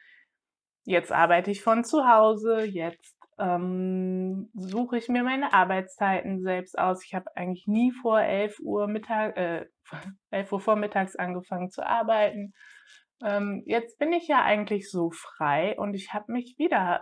jetzt 0.83 1.11
arbeite 1.11 1.51
ich 1.51 1.61
von 1.61 1.83
zu 1.83 2.07
Hause, 2.07 2.63
jetzt 2.63 3.15
ähm, 3.39 4.49
suche 4.55 4.97
ich 4.97 5.09
mir 5.09 5.23
meine 5.23 5.53
Arbeitszeiten 5.53 6.41
selbst 6.41 6.77
aus. 6.77 7.03
Ich 7.05 7.13
habe 7.13 7.35
eigentlich 7.35 7.67
nie 7.67 7.91
vor 7.91 8.19
11 8.19 8.59
Uhr 8.61 8.87
Mittag, 8.87 9.37
äh, 9.37 9.65
11 10.31 10.51
Uhr 10.51 10.59
vormittags 10.59 11.15
angefangen 11.15 11.69
zu 11.69 11.85
arbeiten. 11.85 12.53
Ähm, 13.23 13.63
jetzt 13.65 13.99
bin 13.99 14.13
ich 14.13 14.27
ja 14.27 14.43
eigentlich 14.43 14.89
so 14.89 15.11
frei 15.11 15.77
und 15.77 15.93
ich 15.93 16.13
habe 16.13 16.31
mich 16.31 16.55
wieder 16.57 17.01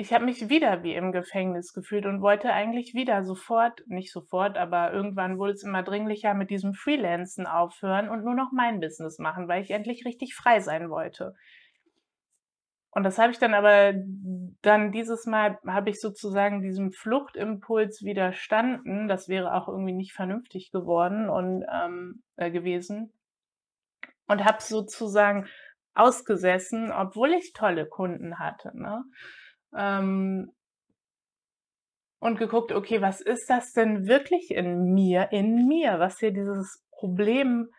ich 0.00 0.14
habe 0.14 0.24
mich 0.24 0.48
wieder 0.48 0.82
wie 0.82 0.94
im 0.94 1.12
Gefängnis 1.12 1.74
gefühlt 1.74 2.06
und 2.06 2.22
wollte 2.22 2.50
eigentlich 2.54 2.94
wieder 2.94 3.22
sofort, 3.22 3.82
nicht 3.86 4.10
sofort, 4.10 4.56
aber 4.56 4.94
irgendwann 4.94 5.36
wurde 5.36 5.52
es 5.52 5.62
immer 5.62 5.82
dringlicher 5.82 6.32
mit 6.32 6.48
diesem 6.48 6.72
Freelancen 6.72 7.46
aufhören 7.46 8.08
und 8.08 8.24
nur 8.24 8.34
noch 8.34 8.50
mein 8.50 8.80
Business 8.80 9.18
machen, 9.18 9.46
weil 9.46 9.62
ich 9.62 9.72
endlich 9.72 10.06
richtig 10.06 10.34
frei 10.34 10.60
sein 10.60 10.88
wollte. 10.88 11.34
Und 12.92 13.02
das 13.02 13.18
habe 13.18 13.30
ich 13.30 13.38
dann 13.38 13.52
aber 13.52 13.92
dann 14.62 14.90
dieses 14.90 15.26
Mal 15.26 15.58
habe 15.66 15.90
ich 15.90 16.00
sozusagen 16.00 16.62
diesem 16.62 16.92
Fluchtimpuls 16.92 18.02
widerstanden. 18.02 19.06
Das 19.06 19.28
wäre 19.28 19.52
auch 19.52 19.68
irgendwie 19.68 19.92
nicht 19.92 20.14
vernünftig 20.14 20.70
geworden 20.72 21.28
und 21.28 21.62
ähm, 21.70 22.22
äh, 22.36 22.50
gewesen. 22.50 23.12
Und 24.26 24.46
habe 24.46 24.62
sozusagen 24.62 25.46
ausgesessen, 25.94 26.90
obwohl 26.90 27.34
ich 27.34 27.52
tolle 27.52 27.86
Kunden 27.86 28.38
hatte. 28.38 28.72
Ne? 28.74 29.04
Ähm, 29.76 30.52
und 32.18 32.38
geguckt, 32.38 32.72
okay, 32.72 33.00
was 33.00 33.20
ist 33.20 33.48
das 33.48 33.72
denn 33.72 34.06
wirklich 34.06 34.50
in 34.50 34.92
mir, 34.92 35.32
in 35.32 35.66
mir, 35.66 35.98
was 35.98 36.18
hier 36.18 36.32
dieses 36.32 36.84
Problem 36.92 37.70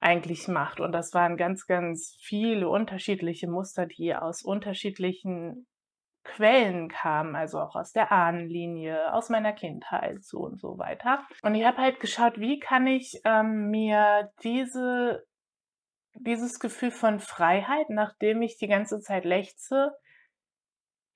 eigentlich 0.00 0.46
macht. 0.46 0.78
Und 0.78 0.92
das 0.92 1.14
waren 1.14 1.36
ganz, 1.36 1.66
ganz 1.66 2.16
viele 2.20 2.68
unterschiedliche 2.68 3.48
Muster, 3.48 3.86
die 3.86 4.14
aus 4.14 4.42
unterschiedlichen 4.42 5.66
Quellen 6.22 6.88
kamen, 6.88 7.36
also 7.36 7.60
auch 7.60 7.76
aus 7.76 7.92
der 7.92 8.12
Ahnenlinie, 8.12 9.12
aus 9.14 9.30
meiner 9.30 9.52
Kindheit 9.52 10.22
so 10.24 10.38
und 10.40 10.60
so 10.60 10.76
weiter. 10.76 11.24
Und 11.42 11.54
ich 11.54 11.64
habe 11.64 11.78
halt 11.78 12.00
geschaut, 12.00 12.38
wie 12.38 12.58
kann 12.58 12.86
ich 12.86 13.20
ähm, 13.24 13.70
mir 13.70 14.30
diese, 14.42 15.24
dieses 16.14 16.58
Gefühl 16.58 16.90
von 16.90 17.20
Freiheit, 17.20 17.90
nachdem 17.90 18.42
ich 18.42 18.58
die 18.58 18.68
ganze 18.68 19.00
Zeit 19.00 19.24
lechze, 19.24 19.92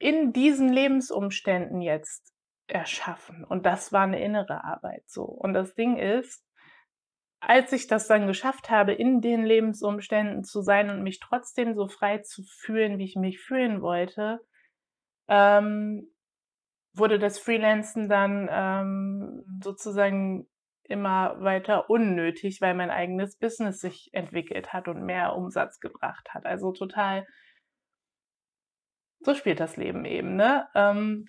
in 0.00 0.32
diesen 0.32 0.70
Lebensumständen 0.70 1.82
jetzt 1.82 2.34
erschaffen. 2.66 3.44
Und 3.44 3.66
das 3.66 3.92
war 3.92 4.02
eine 4.02 4.22
innere 4.22 4.64
Arbeit 4.64 5.04
so. 5.06 5.24
Und 5.24 5.52
das 5.52 5.74
Ding 5.74 5.98
ist, 5.98 6.44
als 7.40 7.72
ich 7.72 7.86
das 7.86 8.08
dann 8.08 8.26
geschafft 8.26 8.70
habe, 8.70 8.92
in 8.92 9.20
den 9.20 9.44
Lebensumständen 9.44 10.42
zu 10.42 10.62
sein 10.62 10.90
und 10.90 11.02
mich 11.02 11.20
trotzdem 11.20 11.74
so 11.74 11.86
frei 11.86 12.18
zu 12.18 12.42
fühlen, 12.42 12.98
wie 12.98 13.04
ich 13.04 13.16
mich 13.16 13.40
fühlen 13.40 13.82
wollte, 13.82 14.40
ähm, 15.28 16.10
wurde 16.94 17.18
das 17.18 17.38
Freelancen 17.38 18.08
dann 18.08 18.48
ähm, 18.50 19.44
sozusagen 19.62 20.48
immer 20.84 21.40
weiter 21.40 21.88
unnötig, 21.88 22.60
weil 22.60 22.74
mein 22.74 22.90
eigenes 22.90 23.38
Business 23.38 23.80
sich 23.80 24.10
entwickelt 24.12 24.72
hat 24.72 24.88
und 24.88 25.04
mehr 25.04 25.36
Umsatz 25.36 25.78
gebracht 25.78 26.30
hat. 26.30 26.46
Also 26.46 26.72
total 26.72 27.26
so 29.20 29.34
spielt 29.34 29.60
das 29.60 29.76
Leben 29.76 30.04
eben, 30.04 30.36
ne? 30.36 30.68
Ähm, 30.74 31.26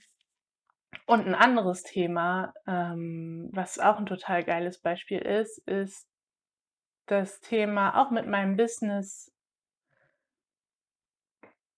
und 1.06 1.28
ein 1.28 1.36
anderes 1.36 1.84
Thema, 1.84 2.54
ähm, 2.68 3.50
was 3.54 3.80
auch 3.80 3.98
ein 3.98 4.06
total 4.06 4.44
geiles 4.44 4.82
Beispiel 4.82 5.20
ist, 5.20 5.58
ist 5.68 6.08
das 7.08 7.40
Thema 7.42 8.02
auch 8.02 8.12
mit 8.12 8.28
meinem 8.28 8.56
Business 8.56 9.32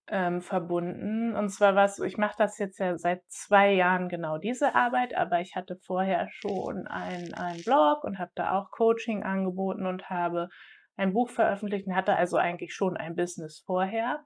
ähm, 0.08 0.42
verbunden. 0.42 1.34
Und 1.34 1.48
zwar 1.48 1.74
was 1.74 1.98
ich 1.98 2.18
mache 2.18 2.36
das 2.38 2.58
jetzt 2.58 2.78
ja 2.78 2.96
seit 2.98 3.22
zwei 3.28 3.72
Jahren 3.72 4.08
genau 4.08 4.38
diese 4.38 4.74
Arbeit, 4.74 5.16
aber 5.16 5.40
ich 5.40 5.56
hatte 5.56 5.76
vorher 5.76 6.28
schon 6.30 6.86
einen 6.86 7.62
Blog 7.64 8.04
und 8.04 8.18
habe 8.18 8.32
da 8.34 8.52
auch 8.58 8.70
Coaching 8.70 9.22
angeboten 9.22 9.86
und 9.86 10.10
habe 10.10 10.48
ein 10.96 11.12
Buch 11.12 11.30
veröffentlicht 11.30 11.86
und 11.86 11.96
hatte 11.96 12.16
also 12.16 12.36
eigentlich 12.36 12.74
schon 12.74 12.96
ein 12.96 13.16
Business 13.16 13.62
vorher. 13.66 14.24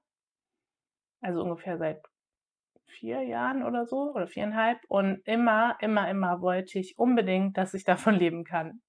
Also 1.21 1.41
ungefähr 1.41 1.77
seit 1.77 2.01
vier 2.85 3.21
Jahren 3.21 3.63
oder 3.63 3.85
so 3.85 4.13
oder 4.13 4.27
viereinhalb. 4.27 4.79
Und 4.87 5.21
immer, 5.25 5.77
immer, 5.79 6.09
immer 6.09 6.41
wollte 6.41 6.79
ich 6.79 6.97
unbedingt, 6.97 7.57
dass 7.57 7.73
ich 7.73 7.83
davon 7.85 8.15
leben 8.15 8.43
kann 8.43 8.81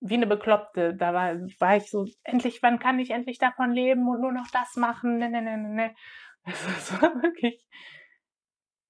wie 0.00 0.14
eine 0.14 0.26
Bekloppte. 0.26 0.94
Da 0.94 1.14
war, 1.14 1.34
war 1.58 1.76
ich 1.76 1.90
so, 1.90 2.06
endlich, 2.24 2.62
wann 2.62 2.78
kann 2.78 2.98
ich 2.98 3.10
endlich 3.10 3.38
davon 3.38 3.72
leben 3.72 4.08
und 4.08 4.20
nur 4.20 4.32
noch 4.32 4.48
das 4.52 4.76
machen? 4.76 5.18
Ne, 5.18 5.30
ne, 5.30 5.42
ne, 5.42 5.56
ne, 5.56 5.68
ne. 5.68 5.94
Das 6.44 7.02
war 7.02 7.22
wirklich. 7.22 7.66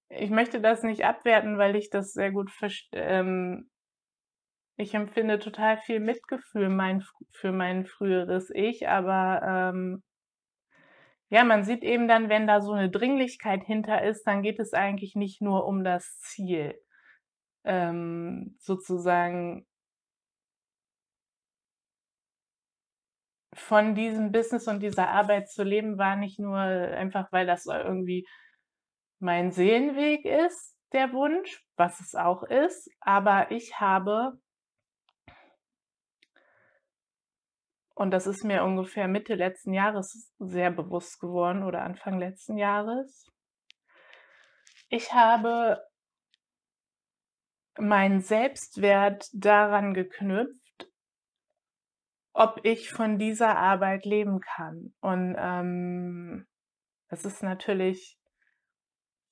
Ich 0.09 0.31
möchte 0.31 0.61
das 0.61 0.83
nicht 0.83 1.05
abwerten, 1.05 1.59
weil 1.59 1.75
ich 1.75 1.91
das 1.91 2.13
sehr 2.13 2.31
gut 2.31 2.51
verstehe. 2.51 3.01
Ähm, 3.03 3.71
ich 4.77 4.95
empfinde 4.95 5.39
total 5.39 5.79
viel 5.79 6.01
Mitgefühl 6.01 6.69
mein, 6.69 7.03
für 7.33 7.51
mein 7.51 7.87
früheres 7.87 8.51
Ich, 8.55 8.89
aber 8.89 9.73
ähm, 9.73 10.03
ja, 11.31 11.45
man 11.45 11.65
sieht 11.65 11.83
eben 11.83 12.09
dann, 12.09 12.29
wenn 12.29 12.47
da 12.47 12.61
so 12.61 12.73
eine 12.73 12.91
Dringlichkeit 12.91 13.65
hinter 13.65 14.03
ist, 14.03 14.25
dann 14.25 14.43
geht 14.43 14.59
es 14.61 14.73
eigentlich 14.73 15.15
nicht 15.17 15.43
nur 15.43 15.67
um 15.67 15.85
das 15.85 16.19
Ziel. 16.21 16.75
Ähm, 17.65 18.57
sozusagen 18.61 19.67
von 23.57 23.95
diesem 23.95 24.33
Business 24.33 24.69
und 24.69 24.81
dieser 24.81 25.09
Arbeit 25.09 25.49
zu 25.51 25.65
leben, 25.65 25.99
war 25.99 26.17
nicht 26.17 26.39
nur 26.39 26.59
einfach, 26.59 27.33
weil 27.33 27.47
das 27.47 27.67
irgendwie 27.67 28.27
mein 29.19 29.51
Seelenweg 29.51 30.25
ist, 30.25 30.77
der 30.93 31.13
Wunsch, 31.13 31.65
was 31.77 32.01
es 32.01 32.15
auch 32.15 32.43
ist, 32.45 32.91
aber 33.01 33.51
ich 33.51 33.81
habe, 33.81 34.39
und 37.97 38.11
das 38.11 38.27
ist 38.27 38.45
mir 38.45 38.63
ungefähr 38.63 39.09
Mitte 39.09 39.35
letzten 39.37 39.73
Jahres 39.73 40.31
sehr 40.39 40.71
bewusst 40.71 41.19
geworden 41.19 41.63
oder 41.63 41.81
Anfang 41.83 42.19
letzten 42.19 42.59
Jahres, 42.59 43.27
ich 44.91 45.15
habe 45.15 45.83
meinen 47.79 48.21
Selbstwert 48.21 49.29
daran 49.33 49.95
geknüpft, 49.95 50.93
ob 52.35 52.61
ich 52.65 52.91
von 52.91 53.19
dieser 53.19 53.57
Arbeit 53.57 54.05
leben 54.05 54.41
kann. 54.41 54.95
Und 55.01 55.35
ähm, 55.39 56.47
das 57.09 57.25
ist 57.25 57.43
natürlich 57.43 58.19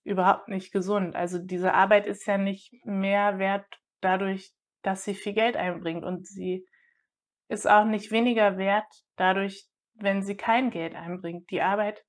überhaupt 0.04 0.48
nicht 0.48 0.72
gesund. 0.72 1.14
Also 1.16 1.38
diese 1.38 1.74
Arbeit 1.74 2.06
ist 2.06 2.24
ja 2.26 2.38
nicht 2.38 2.72
mehr 2.86 3.38
wert 3.38 3.66
dadurch, 4.00 4.52
dass 4.80 5.04
sie 5.04 5.14
viel 5.14 5.34
Geld 5.34 5.56
einbringt 5.56 6.02
und 6.02 6.26
sie 6.26 6.66
ist 7.48 7.68
auch 7.68 7.84
nicht 7.84 8.10
weniger 8.10 8.56
wert 8.56 8.86
dadurch, 9.16 9.66
wenn 9.94 10.22
sie 10.22 10.36
kein 10.36 10.70
Geld 10.70 10.94
einbringt. 10.94 11.50
Die 11.50 11.62
Arbeit, 11.62 12.04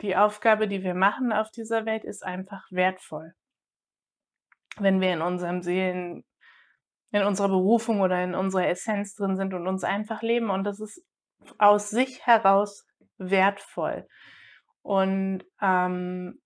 die 0.00 0.16
Aufgabe, 0.16 0.68
die 0.68 0.82
wir 0.82 0.94
machen 0.94 1.32
auf 1.32 1.50
dieser 1.50 1.84
Welt, 1.84 2.04
ist 2.04 2.24
einfach 2.24 2.64
wertvoll. 2.70 3.34
Wenn 4.78 5.00
wir 5.00 5.12
in 5.12 5.20
unserem 5.20 5.62
Seelen, 5.62 6.24
in 7.12 7.22
unserer 7.22 7.48
Berufung 7.48 8.00
oder 8.00 8.22
in 8.22 8.34
unserer 8.34 8.68
Essenz 8.68 9.14
drin 9.14 9.36
sind 9.36 9.52
und 9.52 9.66
uns 9.66 9.84
einfach 9.84 10.22
leben. 10.22 10.48
Und 10.48 10.64
das 10.64 10.80
ist 10.80 11.04
aus 11.58 11.90
sich 11.90 12.24
heraus 12.26 12.86
wertvoll. 13.18 14.06
Und 14.82 15.44
ähm, 15.60 16.40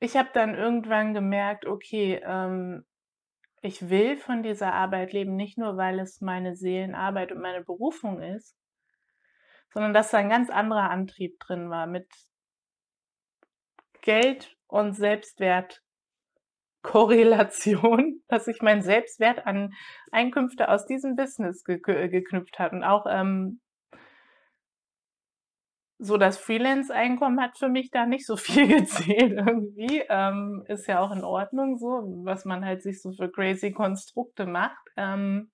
ich 0.00 0.16
habe 0.16 0.30
dann 0.32 0.54
irgendwann 0.54 1.14
gemerkt, 1.14 1.66
okay, 1.66 2.20
ähm, 2.24 2.84
ich 3.66 3.90
will 3.90 4.16
von 4.16 4.42
dieser 4.42 4.72
Arbeit 4.72 5.12
leben, 5.12 5.36
nicht 5.36 5.58
nur, 5.58 5.76
weil 5.76 5.98
es 5.98 6.20
meine 6.20 6.56
Seelenarbeit 6.56 7.32
und 7.32 7.40
meine 7.40 7.62
Berufung 7.62 8.22
ist, 8.22 8.56
sondern 9.72 9.92
dass 9.92 10.10
da 10.10 10.18
ein 10.18 10.30
ganz 10.30 10.48
anderer 10.48 10.90
Antrieb 10.90 11.38
drin 11.40 11.68
war 11.68 11.86
mit 11.86 12.08
Geld 14.00 14.56
und 14.68 14.94
Selbstwert 14.94 15.82
Korrelation, 16.82 18.22
dass 18.28 18.44
sich 18.44 18.62
mein 18.62 18.82
Selbstwert 18.82 19.46
an 19.46 19.74
Einkünfte 20.12 20.68
aus 20.68 20.86
diesem 20.86 21.16
Business 21.16 21.64
ge 21.64 21.78
geknüpft 21.78 22.58
hat. 22.58 22.72
Und 22.72 22.84
auch 22.84 23.06
ähm, 23.08 23.60
so 25.98 26.16
das 26.18 26.38
Freelance-Einkommen 26.38 27.40
hat 27.40 27.56
für 27.58 27.68
mich 27.68 27.90
da 27.90 28.06
nicht 28.06 28.26
so 28.26 28.36
viel 28.36 28.66
gezählt 28.78 29.32
irgendwie. 29.32 30.02
Ähm, 30.08 30.64
ist 30.68 30.86
ja 30.86 31.00
auch 31.00 31.10
in 31.10 31.24
Ordnung 31.24 31.78
so, 31.78 32.02
was 32.24 32.44
man 32.44 32.64
halt 32.64 32.82
sich 32.82 33.00
so 33.00 33.12
für 33.12 33.30
crazy 33.30 33.72
Konstrukte 33.72 34.46
macht. 34.46 34.84
Ähm, 34.96 35.50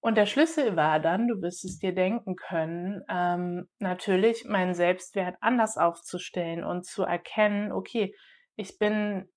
und 0.00 0.18
der 0.18 0.26
Schlüssel 0.26 0.76
war 0.76 1.00
dann, 1.00 1.28
du 1.28 1.40
wirst 1.40 1.64
es 1.64 1.78
dir 1.78 1.94
denken 1.94 2.36
können, 2.36 3.02
ähm, 3.08 3.68
natürlich 3.78 4.44
meinen 4.44 4.74
Selbstwert 4.74 5.36
anders 5.40 5.78
aufzustellen 5.78 6.62
und 6.62 6.84
zu 6.84 7.04
erkennen, 7.04 7.72
okay, 7.72 8.14
ich 8.56 8.78
bin 8.78 9.28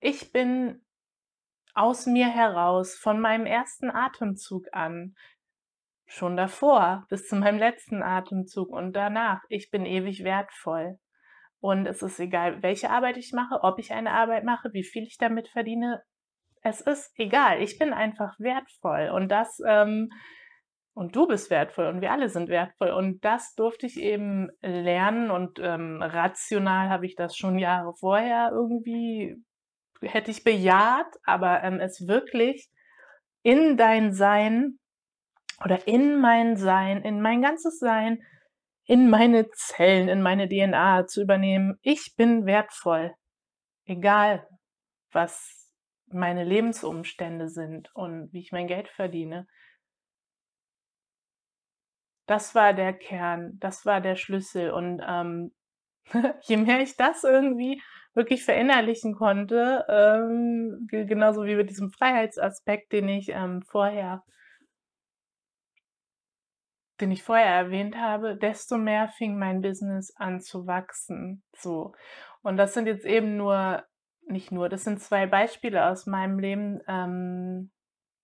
ich 0.00 0.32
bin 0.32 0.84
aus 1.74 2.06
mir 2.06 2.28
heraus 2.28 2.94
von 2.94 3.20
meinem 3.20 3.46
ersten 3.46 3.90
Atemzug 3.90 4.66
an, 4.72 5.14
schon 6.14 6.36
davor 6.36 7.06
bis 7.08 7.28
zu 7.28 7.36
meinem 7.36 7.58
letzten 7.58 8.02
Atemzug 8.02 8.70
und 8.70 8.94
danach, 8.94 9.42
ich 9.48 9.70
bin 9.70 9.84
ewig 9.84 10.24
wertvoll. 10.24 10.98
Und 11.60 11.86
es 11.86 12.02
ist 12.02 12.20
egal, 12.20 12.62
welche 12.62 12.90
Arbeit 12.90 13.16
ich 13.16 13.32
mache, 13.32 13.62
ob 13.62 13.78
ich 13.78 13.92
eine 13.92 14.12
Arbeit 14.12 14.44
mache, 14.44 14.72
wie 14.72 14.84
viel 14.84 15.04
ich 15.04 15.16
damit 15.18 15.48
verdiene. 15.48 16.02
Es 16.62 16.80
ist 16.80 17.12
egal. 17.18 17.62
Ich 17.62 17.78
bin 17.78 17.92
einfach 17.92 18.38
wertvoll. 18.38 19.10
Und 19.14 19.28
das 19.30 19.60
ähm, 19.66 20.10
und 20.94 21.16
du 21.16 21.26
bist 21.26 21.50
wertvoll 21.50 21.86
und 21.86 22.00
wir 22.00 22.12
alle 22.12 22.28
sind 22.28 22.48
wertvoll. 22.48 22.90
Und 22.90 23.24
das 23.24 23.54
durfte 23.54 23.86
ich 23.86 24.00
eben 24.00 24.48
lernen 24.62 25.30
und 25.30 25.58
ähm, 25.60 26.00
rational 26.00 26.88
habe 26.88 27.06
ich 27.06 27.16
das 27.16 27.36
schon 27.36 27.58
Jahre 27.58 27.94
vorher 27.96 28.50
irgendwie, 28.52 29.34
hätte 30.00 30.30
ich 30.30 30.44
bejaht, 30.44 31.12
aber 31.24 31.64
ähm, 31.64 31.80
es 31.80 32.06
wirklich 32.06 32.70
in 33.42 33.76
dein 33.76 34.12
Sein 34.12 34.78
oder 35.64 35.86
in 35.88 36.20
mein 36.20 36.56
Sein, 36.56 37.02
in 37.02 37.20
mein 37.20 37.40
ganzes 37.40 37.78
Sein, 37.78 38.22
in 38.84 39.08
meine 39.08 39.48
Zellen, 39.50 40.08
in 40.08 40.20
meine 40.20 40.48
DNA 40.48 41.06
zu 41.06 41.22
übernehmen. 41.22 41.78
Ich 41.80 42.14
bin 42.16 42.44
wertvoll, 42.44 43.14
egal 43.86 44.46
was 45.12 45.72
meine 46.06 46.44
Lebensumstände 46.44 47.48
sind 47.48 47.90
und 47.94 48.30
wie 48.32 48.40
ich 48.40 48.52
mein 48.52 48.66
Geld 48.66 48.88
verdiene. 48.88 49.46
Das 52.26 52.54
war 52.54 52.74
der 52.74 52.92
Kern, 52.92 53.58
das 53.58 53.86
war 53.86 54.00
der 54.00 54.16
Schlüssel. 54.16 54.70
Und 54.70 55.02
ähm, 55.06 55.52
je 56.42 56.58
mehr 56.58 56.80
ich 56.80 56.96
das 56.96 57.24
irgendwie 57.24 57.82
wirklich 58.14 58.44
verinnerlichen 58.44 59.14
konnte, 59.14 59.84
ähm, 59.88 60.86
genauso 60.90 61.44
wie 61.44 61.56
mit 61.56 61.70
diesem 61.70 61.90
Freiheitsaspekt, 61.90 62.92
den 62.92 63.08
ich 63.08 63.30
ähm, 63.30 63.62
vorher, 63.62 64.22
den 67.04 67.10
ich 67.10 67.22
vorher 67.22 67.54
erwähnt 67.54 67.98
habe, 67.98 68.34
desto 68.34 68.78
mehr 68.78 69.08
fing 69.08 69.38
mein 69.38 69.60
Business 69.60 70.16
an 70.16 70.40
zu 70.40 70.66
wachsen. 70.66 71.42
So. 71.54 71.92
Und 72.40 72.56
das 72.56 72.72
sind 72.72 72.86
jetzt 72.86 73.04
eben 73.04 73.36
nur, 73.36 73.84
nicht 74.26 74.50
nur, 74.50 74.70
das 74.70 74.84
sind 74.84 75.02
zwei 75.02 75.26
Beispiele 75.26 75.86
aus 75.86 76.06
meinem 76.06 76.38
Leben, 76.38 76.80
ähm, 76.88 77.70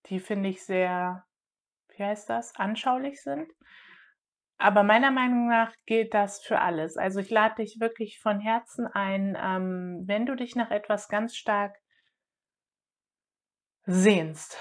die 0.07 0.19
finde 0.19 0.49
ich 0.49 0.64
sehr, 0.64 1.27
wie 1.95 2.03
heißt 2.03 2.31
das, 2.31 2.55
anschaulich 2.57 3.21
sind. 3.23 3.53
Aber 4.57 4.83
meiner 4.83 5.11
Meinung 5.11 5.49
nach 5.49 5.75
gilt 5.85 6.14
das 6.14 6.43
für 6.43 6.59
alles. 6.59 6.97
Also 6.97 7.21
ich 7.21 7.29
lade 7.29 7.57
dich 7.57 7.81
wirklich 7.81 8.19
von 8.19 8.40
Herzen 8.40 8.87
ein, 8.87 9.37
ähm, 9.38 10.05
wenn 10.07 10.25
du 10.25 10.37
dich 10.37 10.57
nach 10.57 10.71
etwas 10.71 11.11
ganz 11.11 11.37
stark 11.37 11.77
sehnst, 13.85 14.57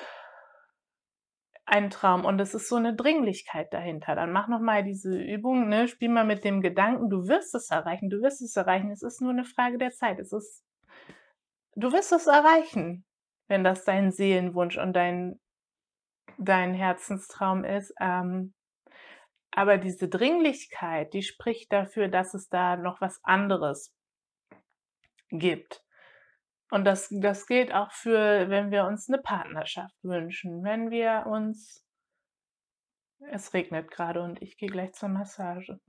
ein 1.69 1.89
Traum 1.89 2.25
und 2.25 2.39
es 2.39 2.55
ist 2.55 2.67
so 2.67 2.75
eine 2.75 2.95
Dringlichkeit 2.95 3.73
dahinter, 3.73 4.15
dann 4.15 4.31
mach 4.31 4.47
nochmal 4.47 4.83
diese 4.83 5.15
Übung, 5.15 5.69
ne? 5.69 5.87
spiel 5.87 6.09
mal 6.09 6.25
mit 6.25 6.43
dem 6.43 6.61
Gedanken, 6.61 7.09
du 7.09 7.27
wirst 7.27 7.53
es 7.53 7.69
erreichen, 7.69 8.09
du 8.09 8.21
wirst 8.21 8.41
es 8.41 8.55
erreichen, 8.55 8.91
es 8.91 9.03
ist 9.03 9.21
nur 9.21 9.31
eine 9.31 9.45
Frage 9.45 9.77
der 9.77 9.91
Zeit, 9.91 10.19
es 10.19 10.33
ist, 10.33 10.63
du 11.75 11.91
wirst 11.91 12.11
es 12.11 12.27
erreichen, 12.27 13.05
wenn 13.47 13.63
das 13.63 13.83
dein 13.85 14.11
Seelenwunsch 14.11 14.77
und 14.77 14.93
dein, 14.93 15.39
dein 16.37 16.73
Herzenstraum 16.73 17.63
ist. 17.63 17.93
Ähm, 17.99 18.53
aber 19.51 19.77
diese 19.77 20.07
Dringlichkeit, 20.07 21.13
die 21.13 21.23
spricht 21.23 21.71
dafür, 21.71 22.07
dass 22.07 22.33
es 22.33 22.49
da 22.49 22.77
noch 22.77 23.01
was 23.01 23.19
anderes 23.23 23.93
gibt. 25.29 25.83
Und 26.71 26.85
das, 26.85 27.09
das 27.11 27.47
gilt 27.47 27.73
auch 27.73 27.91
für, 27.91 28.49
wenn 28.49 28.71
wir 28.71 28.85
uns 28.85 29.09
eine 29.09 29.21
Partnerschaft 29.21 29.95
wünschen, 30.03 30.63
wenn 30.63 30.91
wir 30.91 31.25
uns 31.27 31.83
Es 33.31 33.53
regnet 33.53 33.89
gerade 33.91 34.21
und 34.21 34.41
ich 34.41 34.57
gehe 34.57 34.69
gleich 34.69 34.93
zur 34.93 35.09
Massage. 35.09 35.79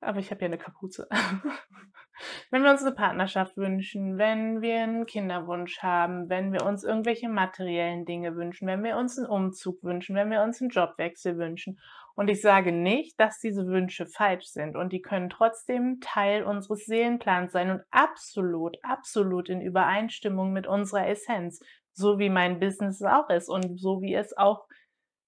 Aber 0.00 0.18
ich 0.18 0.30
habe 0.30 0.42
ja 0.42 0.46
eine 0.46 0.58
Kapuze. 0.58 1.08
wenn 2.50 2.62
wir 2.62 2.70
uns 2.70 2.82
eine 2.82 2.94
Partnerschaft 2.94 3.56
wünschen, 3.56 4.18
wenn 4.18 4.60
wir 4.60 4.82
einen 4.82 5.06
Kinderwunsch 5.06 5.82
haben, 5.82 6.28
wenn 6.28 6.52
wir 6.52 6.64
uns 6.64 6.84
irgendwelche 6.84 7.28
materiellen 7.28 8.04
Dinge 8.04 8.36
wünschen, 8.36 8.68
wenn 8.68 8.84
wir 8.84 8.96
uns 8.96 9.18
einen 9.18 9.26
Umzug 9.26 9.82
wünschen, 9.82 10.14
wenn 10.14 10.30
wir 10.30 10.42
uns 10.42 10.60
einen 10.60 10.70
Jobwechsel 10.70 11.38
wünschen. 11.38 11.80
Und 12.16 12.28
ich 12.28 12.40
sage 12.40 12.72
nicht, 12.72 13.20
dass 13.20 13.38
diese 13.40 13.66
Wünsche 13.66 14.06
falsch 14.06 14.46
sind. 14.46 14.74
Und 14.74 14.92
die 14.92 15.02
können 15.02 15.28
trotzdem 15.28 16.00
Teil 16.00 16.44
unseres 16.44 16.86
Seelenplans 16.86 17.52
sein 17.52 17.70
und 17.70 17.82
absolut, 17.90 18.78
absolut 18.82 19.50
in 19.50 19.60
Übereinstimmung 19.60 20.52
mit 20.52 20.66
unserer 20.66 21.06
Essenz, 21.08 21.60
so 21.92 22.18
wie 22.18 22.30
mein 22.30 22.58
Business 22.58 23.02
auch 23.02 23.28
ist 23.28 23.50
und 23.50 23.78
so 23.78 24.00
wie 24.00 24.14
es 24.14 24.36
auch 24.36 24.66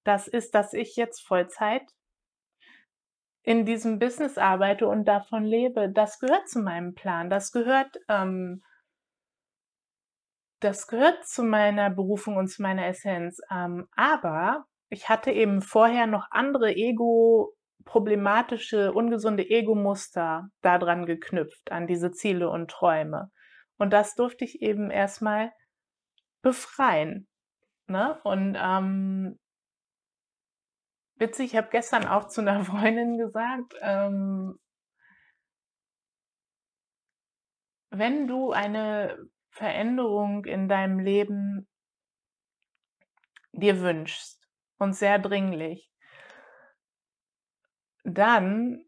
das 0.05 0.27
ist, 0.29 0.55
dass 0.55 0.72
ich 0.72 0.96
jetzt 0.96 1.20
Vollzeit 1.20 1.83
in 3.42 3.66
diesem 3.66 3.98
Business 3.98 4.38
arbeite 4.38 4.88
und 4.88 5.05
davon 5.05 5.44
lebe, 5.44 5.90
das 5.90 6.18
gehört 6.18 6.48
zu 6.48 6.61
meinem 6.61 6.94
Plan, 6.94 7.29
das 7.29 7.53
gehört, 7.53 7.98
ähm, 8.09 8.62
das 10.61 10.87
gehört 10.87 11.27
zu 11.27 11.42
meiner 11.42 11.90
Berufung 11.90 12.37
und 12.37 12.48
zu 12.48 12.62
meiner 12.62 12.87
Essenz. 12.87 13.40
Ähm, 13.51 13.87
aber 13.92 14.66
ich 14.90 15.09
hatte 15.09 15.31
eben 15.31 15.62
vorher 15.62 16.07
noch 16.07 16.27
andere 16.31 16.74
Ego 16.74 17.55
problematische, 17.85 18.92
ungesunde 18.92 19.48
Ego-Muster 19.48 20.48
daran 20.61 21.07
geknüpft, 21.07 21.72
an 21.72 21.87
diese 21.87 22.12
Ziele 22.12 22.51
und 22.51 22.70
Träume. 22.70 23.31
Und 23.79 23.92
das 23.92 24.14
durfte 24.14 24.44
ich 24.44 24.61
eben 24.61 24.90
erstmal 24.90 25.53
befreien. 26.42 27.29
Ne? 27.87 28.20
Und 28.24 28.57
ähm, 28.61 29.38
Witzig, 31.18 31.53
ich 31.53 31.57
habe 31.57 31.68
gestern 31.70 32.07
auch 32.07 32.29
zu 32.29 32.40
einer 32.40 32.64
Freundin 32.64 33.18
gesagt, 33.18 33.74
ähm, 33.81 34.59
wenn 37.90 38.29
du 38.29 38.53
eine 38.53 39.18
Veränderung 39.51 40.44
in 40.44 40.68
deinem 40.68 41.01
Leben 41.01 41.66
dir 43.53 43.81
wünschst 43.81 44.38
und 44.78 44.94
sehr 44.94 45.18
dringlich, 45.18 45.90
dann 48.04 48.84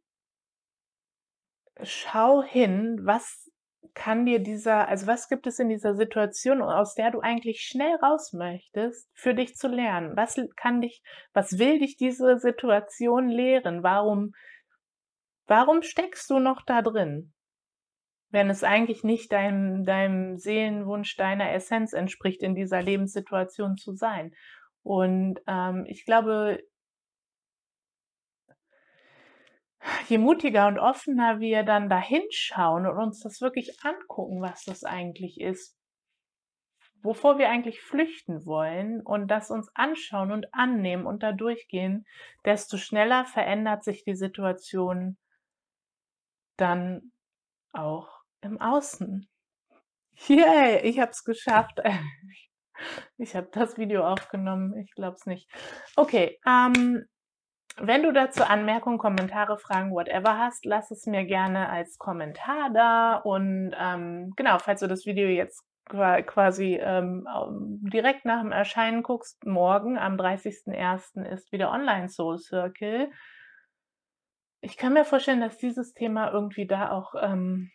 schau 1.83 2.43
hin, 2.43 3.01
was 3.03 3.51
kann 3.95 4.27
dir 4.27 4.39
dieser, 4.39 4.89
also 4.89 5.07
was 5.07 5.29
gibt 5.29 5.47
es 5.47 5.59
in 5.59 5.69
dieser 5.69 5.95
Situation, 5.95 6.63
aus 6.63 6.95
der 6.95 7.11
du 7.11 7.21
eigentlich 7.21 7.63
schnell 7.63 7.97
raus 7.97 8.33
möchtest, 8.33 9.09
für 9.15 9.35
dich 9.35 9.57
zu 9.57 9.69
lernen? 9.69 10.17
Was 10.17 10.41
kann 10.57 10.81
dich, 10.81 11.03
was 11.33 11.59
will 11.59 11.79
dich 11.79 11.97
diese 11.97 12.39
Situation 12.39 13.29
lehren? 13.29 13.83
Warum, 13.83 14.33
warum 15.47 15.83
steckst 15.83 16.31
du 16.31 16.39
noch 16.39 16.63
da 16.65 16.83
drin? 16.83 17.33
Wenn 18.29 18.49
es 18.49 18.63
eigentlich 18.63 19.03
nicht 19.03 19.33
deinem, 19.33 19.85
deinem 19.85 20.37
Seelenwunsch, 20.37 21.17
deiner 21.17 21.53
Essenz 21.53 21.93
entspricht, 21.93 22.43
in 22.43 22.55
dieser 22.55 22.81
Lebenssituation 22.81 23.77
zu 23.77 23.93
sein. 23.93 24.33
Und 24.83 25.41
ähm, 25.47 25.85
ich 25.89 26.05
glaube, 26.05 26.63
je 30.09 30.19
mutiger 30.19 30.67
und 30.67 30.79
offener 30.79 31.41
wir 31.41 31.63
dann 31.63 31.89
da 31.89 31.99
hinschauen 31.99 32.87
und 32.87 32.99
uns 32.99 33.21
das 33.21 33.41
wirklich 33.41 33.83
angucken, 33.83 34.43
was 34.43 34.65
das 34.65 34.85
eigentlich 34.85 35.41
ist, 35.41 35.77
wovor 37.03 37.39
wir 37.39 37.49
eigentlich 37.49 37.81
flüchten 37.81 38.45
wollen 38.45 39.01
und 39.01 39.29
das 39.29 39.51
uns 39.51 39.71
anschauen 39.75 40.33
und 40.33 40.53
annehmen 40.53 41.07
und 41.07 41.23
da 41.23 41.33
durchgehen, 41.33 42.07
desto 42.45 42.77
schneller 42.77 43.25
verändert 43.25 43.85
sich 43.85 44.05
die 44.05 44.17
Situation 44.17 45.17
dann 46.57 47.13
auch 47.73 48.21
im 48.43 48.61
Außen. 48.61 49.29
Yay, 50.29 50.81
ich 50.83 51.01
habe 51.01 51.13
es 51.13 51.25
geschafft. 51.25 51.81
Ich 53.19 53.35
habe 53.37 53.49
das 53.53 53.79
Video 53.79 54.07
aufgenommen, 54.07 54.77
ich 54.79 54.93
glaube 54.95 55.17
es 55.17 55.27
nicht. 55.27 55.51
Okay, 55.97 56.39
ähm, 56.47 57.05
wenn 57.77 58.03
du 58.03 58.13
dazu 58.13 58.45
Anmerkungen, 58.45 58.99
Kommentare, 58.99 59.59
Fragen, 59.59 59.93
whatever 59.93 60.39
hast, 60.39 60.65
lass 60.65 60.91
es 60.91 61.07
mir 61.07 61.25
gerne 61.25 61.69
als 61.69 61.99
Kommentar 61.99 62.71
da. 62.75 63.17
Und 63.17 63.75
ähm, 63.79 64.33
genau, 64.37 64.59
falls 64.59 64.81
du 64.81 64.87
das 64.87 65.07
Video 65.07 65.29
jetzt 65.29 65.65
quasi 65.89 66.79
ähm, 66.81 67.27
direkt 67.93 68.25
nach 68.25 68.43
dem 68.43 68.53
Erscheinen 68.53 69.03
guckst, 69.03 69.45
morgen 69.45 69.99
am 69.99 70.17
30.01. 70.17 71.25
ist 71.27 71.51
wieder 71.53 71.71
Online 71.73 72.09
Soul 72.09 72.39
Circle. 72.39 73.11
Ich 74.61 74.77
kann 74.77 74.93
mir 74.93 75.05
vorstellen, 75.05 75.41
dass 75.41 75.57
dieses 75.57 75.95
Thema 75.95 76.31
irgendwie 76.33 76.67
da 76.67 76.91
auch 76.93 77.15
ähm, 77.21 77.71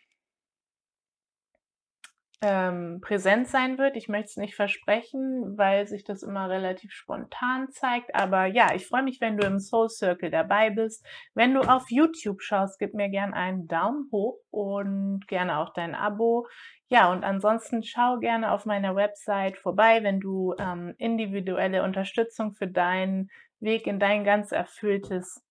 ähm, 2.42 3.00
präsent 3.00 3.48
sein 3.48 3.78
wird. 3.78 3.96
Ich 3.96 4.08
möchte 4.08 4.26
es 4.26 4.36
nicht 4.36 4.54
versprechen, 4.54 5.56
weil 5.56 5.86
sich 5.86 6.04
das 6.04 6.22
immer 6.22 6.50
relativ 6.50 6.92
spontan 6.92 7.70
zeigt. 7.70 8.14
Aber 8.14 8.46
ja, 8.46 8.74
ich 8.74 8.86
freue 8.86 9.02
mich, 9.02 9.20
wenn 9.20 9.38
du 9.38 9.46
im 9.46 9.58
Soul 9.58 9.88
Circle 9.88 10.30
dabei 10.30 10.70
bist. 10.70 11.04
Wenn 11.34 11.54
du 11.54 11.60
auf 11.60 11.90
YouTube 11.90 12.42
schaust, 12.42 12.78
gib 12.78 12.94
mir 12.94 13.08
gerne 13.08 13.34
einen 13.34 13.66
Daumen 13.66 14.08
hoch 14.12 14.38
und 14.50 15.26
gerne 15.28 15.58
auch 15.58 15.72
dein 15.72 15.94
Abo. 15.94 16.46
Ja, 16.88 17.10
und 17.10 17.24
ansonsten 17.24 17.82
schau 17.82 18.18
gerne 18.18 18.52
auf 18.52 18.66
meiner 18.66 18.94
Website 18.94 19.56
vorbei, 19.56 20.02
wenn 20.02 20.20
du 20.20 20.54
ähm, 20.58 20.94
individuelle 20.98 21.82
Unterstützung 21.82 22.52
für 22.52 22.68
deinen 22.68 23.30
Weg 23.60 23.86
in 23.86 23.98
dein 23.98 24.24
ganz 24.24 24.52
erfülltes 24.52 25.42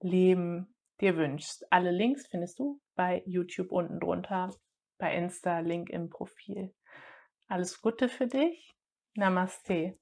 Leben 0.00 0.74
dir 1.00 1.16
wünschst. 1.16 1.66
Alle 1.70 1.90
Links 1.90 2.26
findest 2.28 2.58
du 2.58 2.80
bei 2.96 3.22
YouTube 3.26 3.70
unten 3.70 4.00
drunter 4.00 4.50
bei 5.00 5.16
Insta, 5.16 5.58
Link 5.58 5.90
im 5.90 6.10
Profil. 6.10 6.72
Alles 7.48 7.82
Gute 7.82 8.08
für 8.08 8.28
dich. 8.28 8.72
Namaste. 9.16 9.98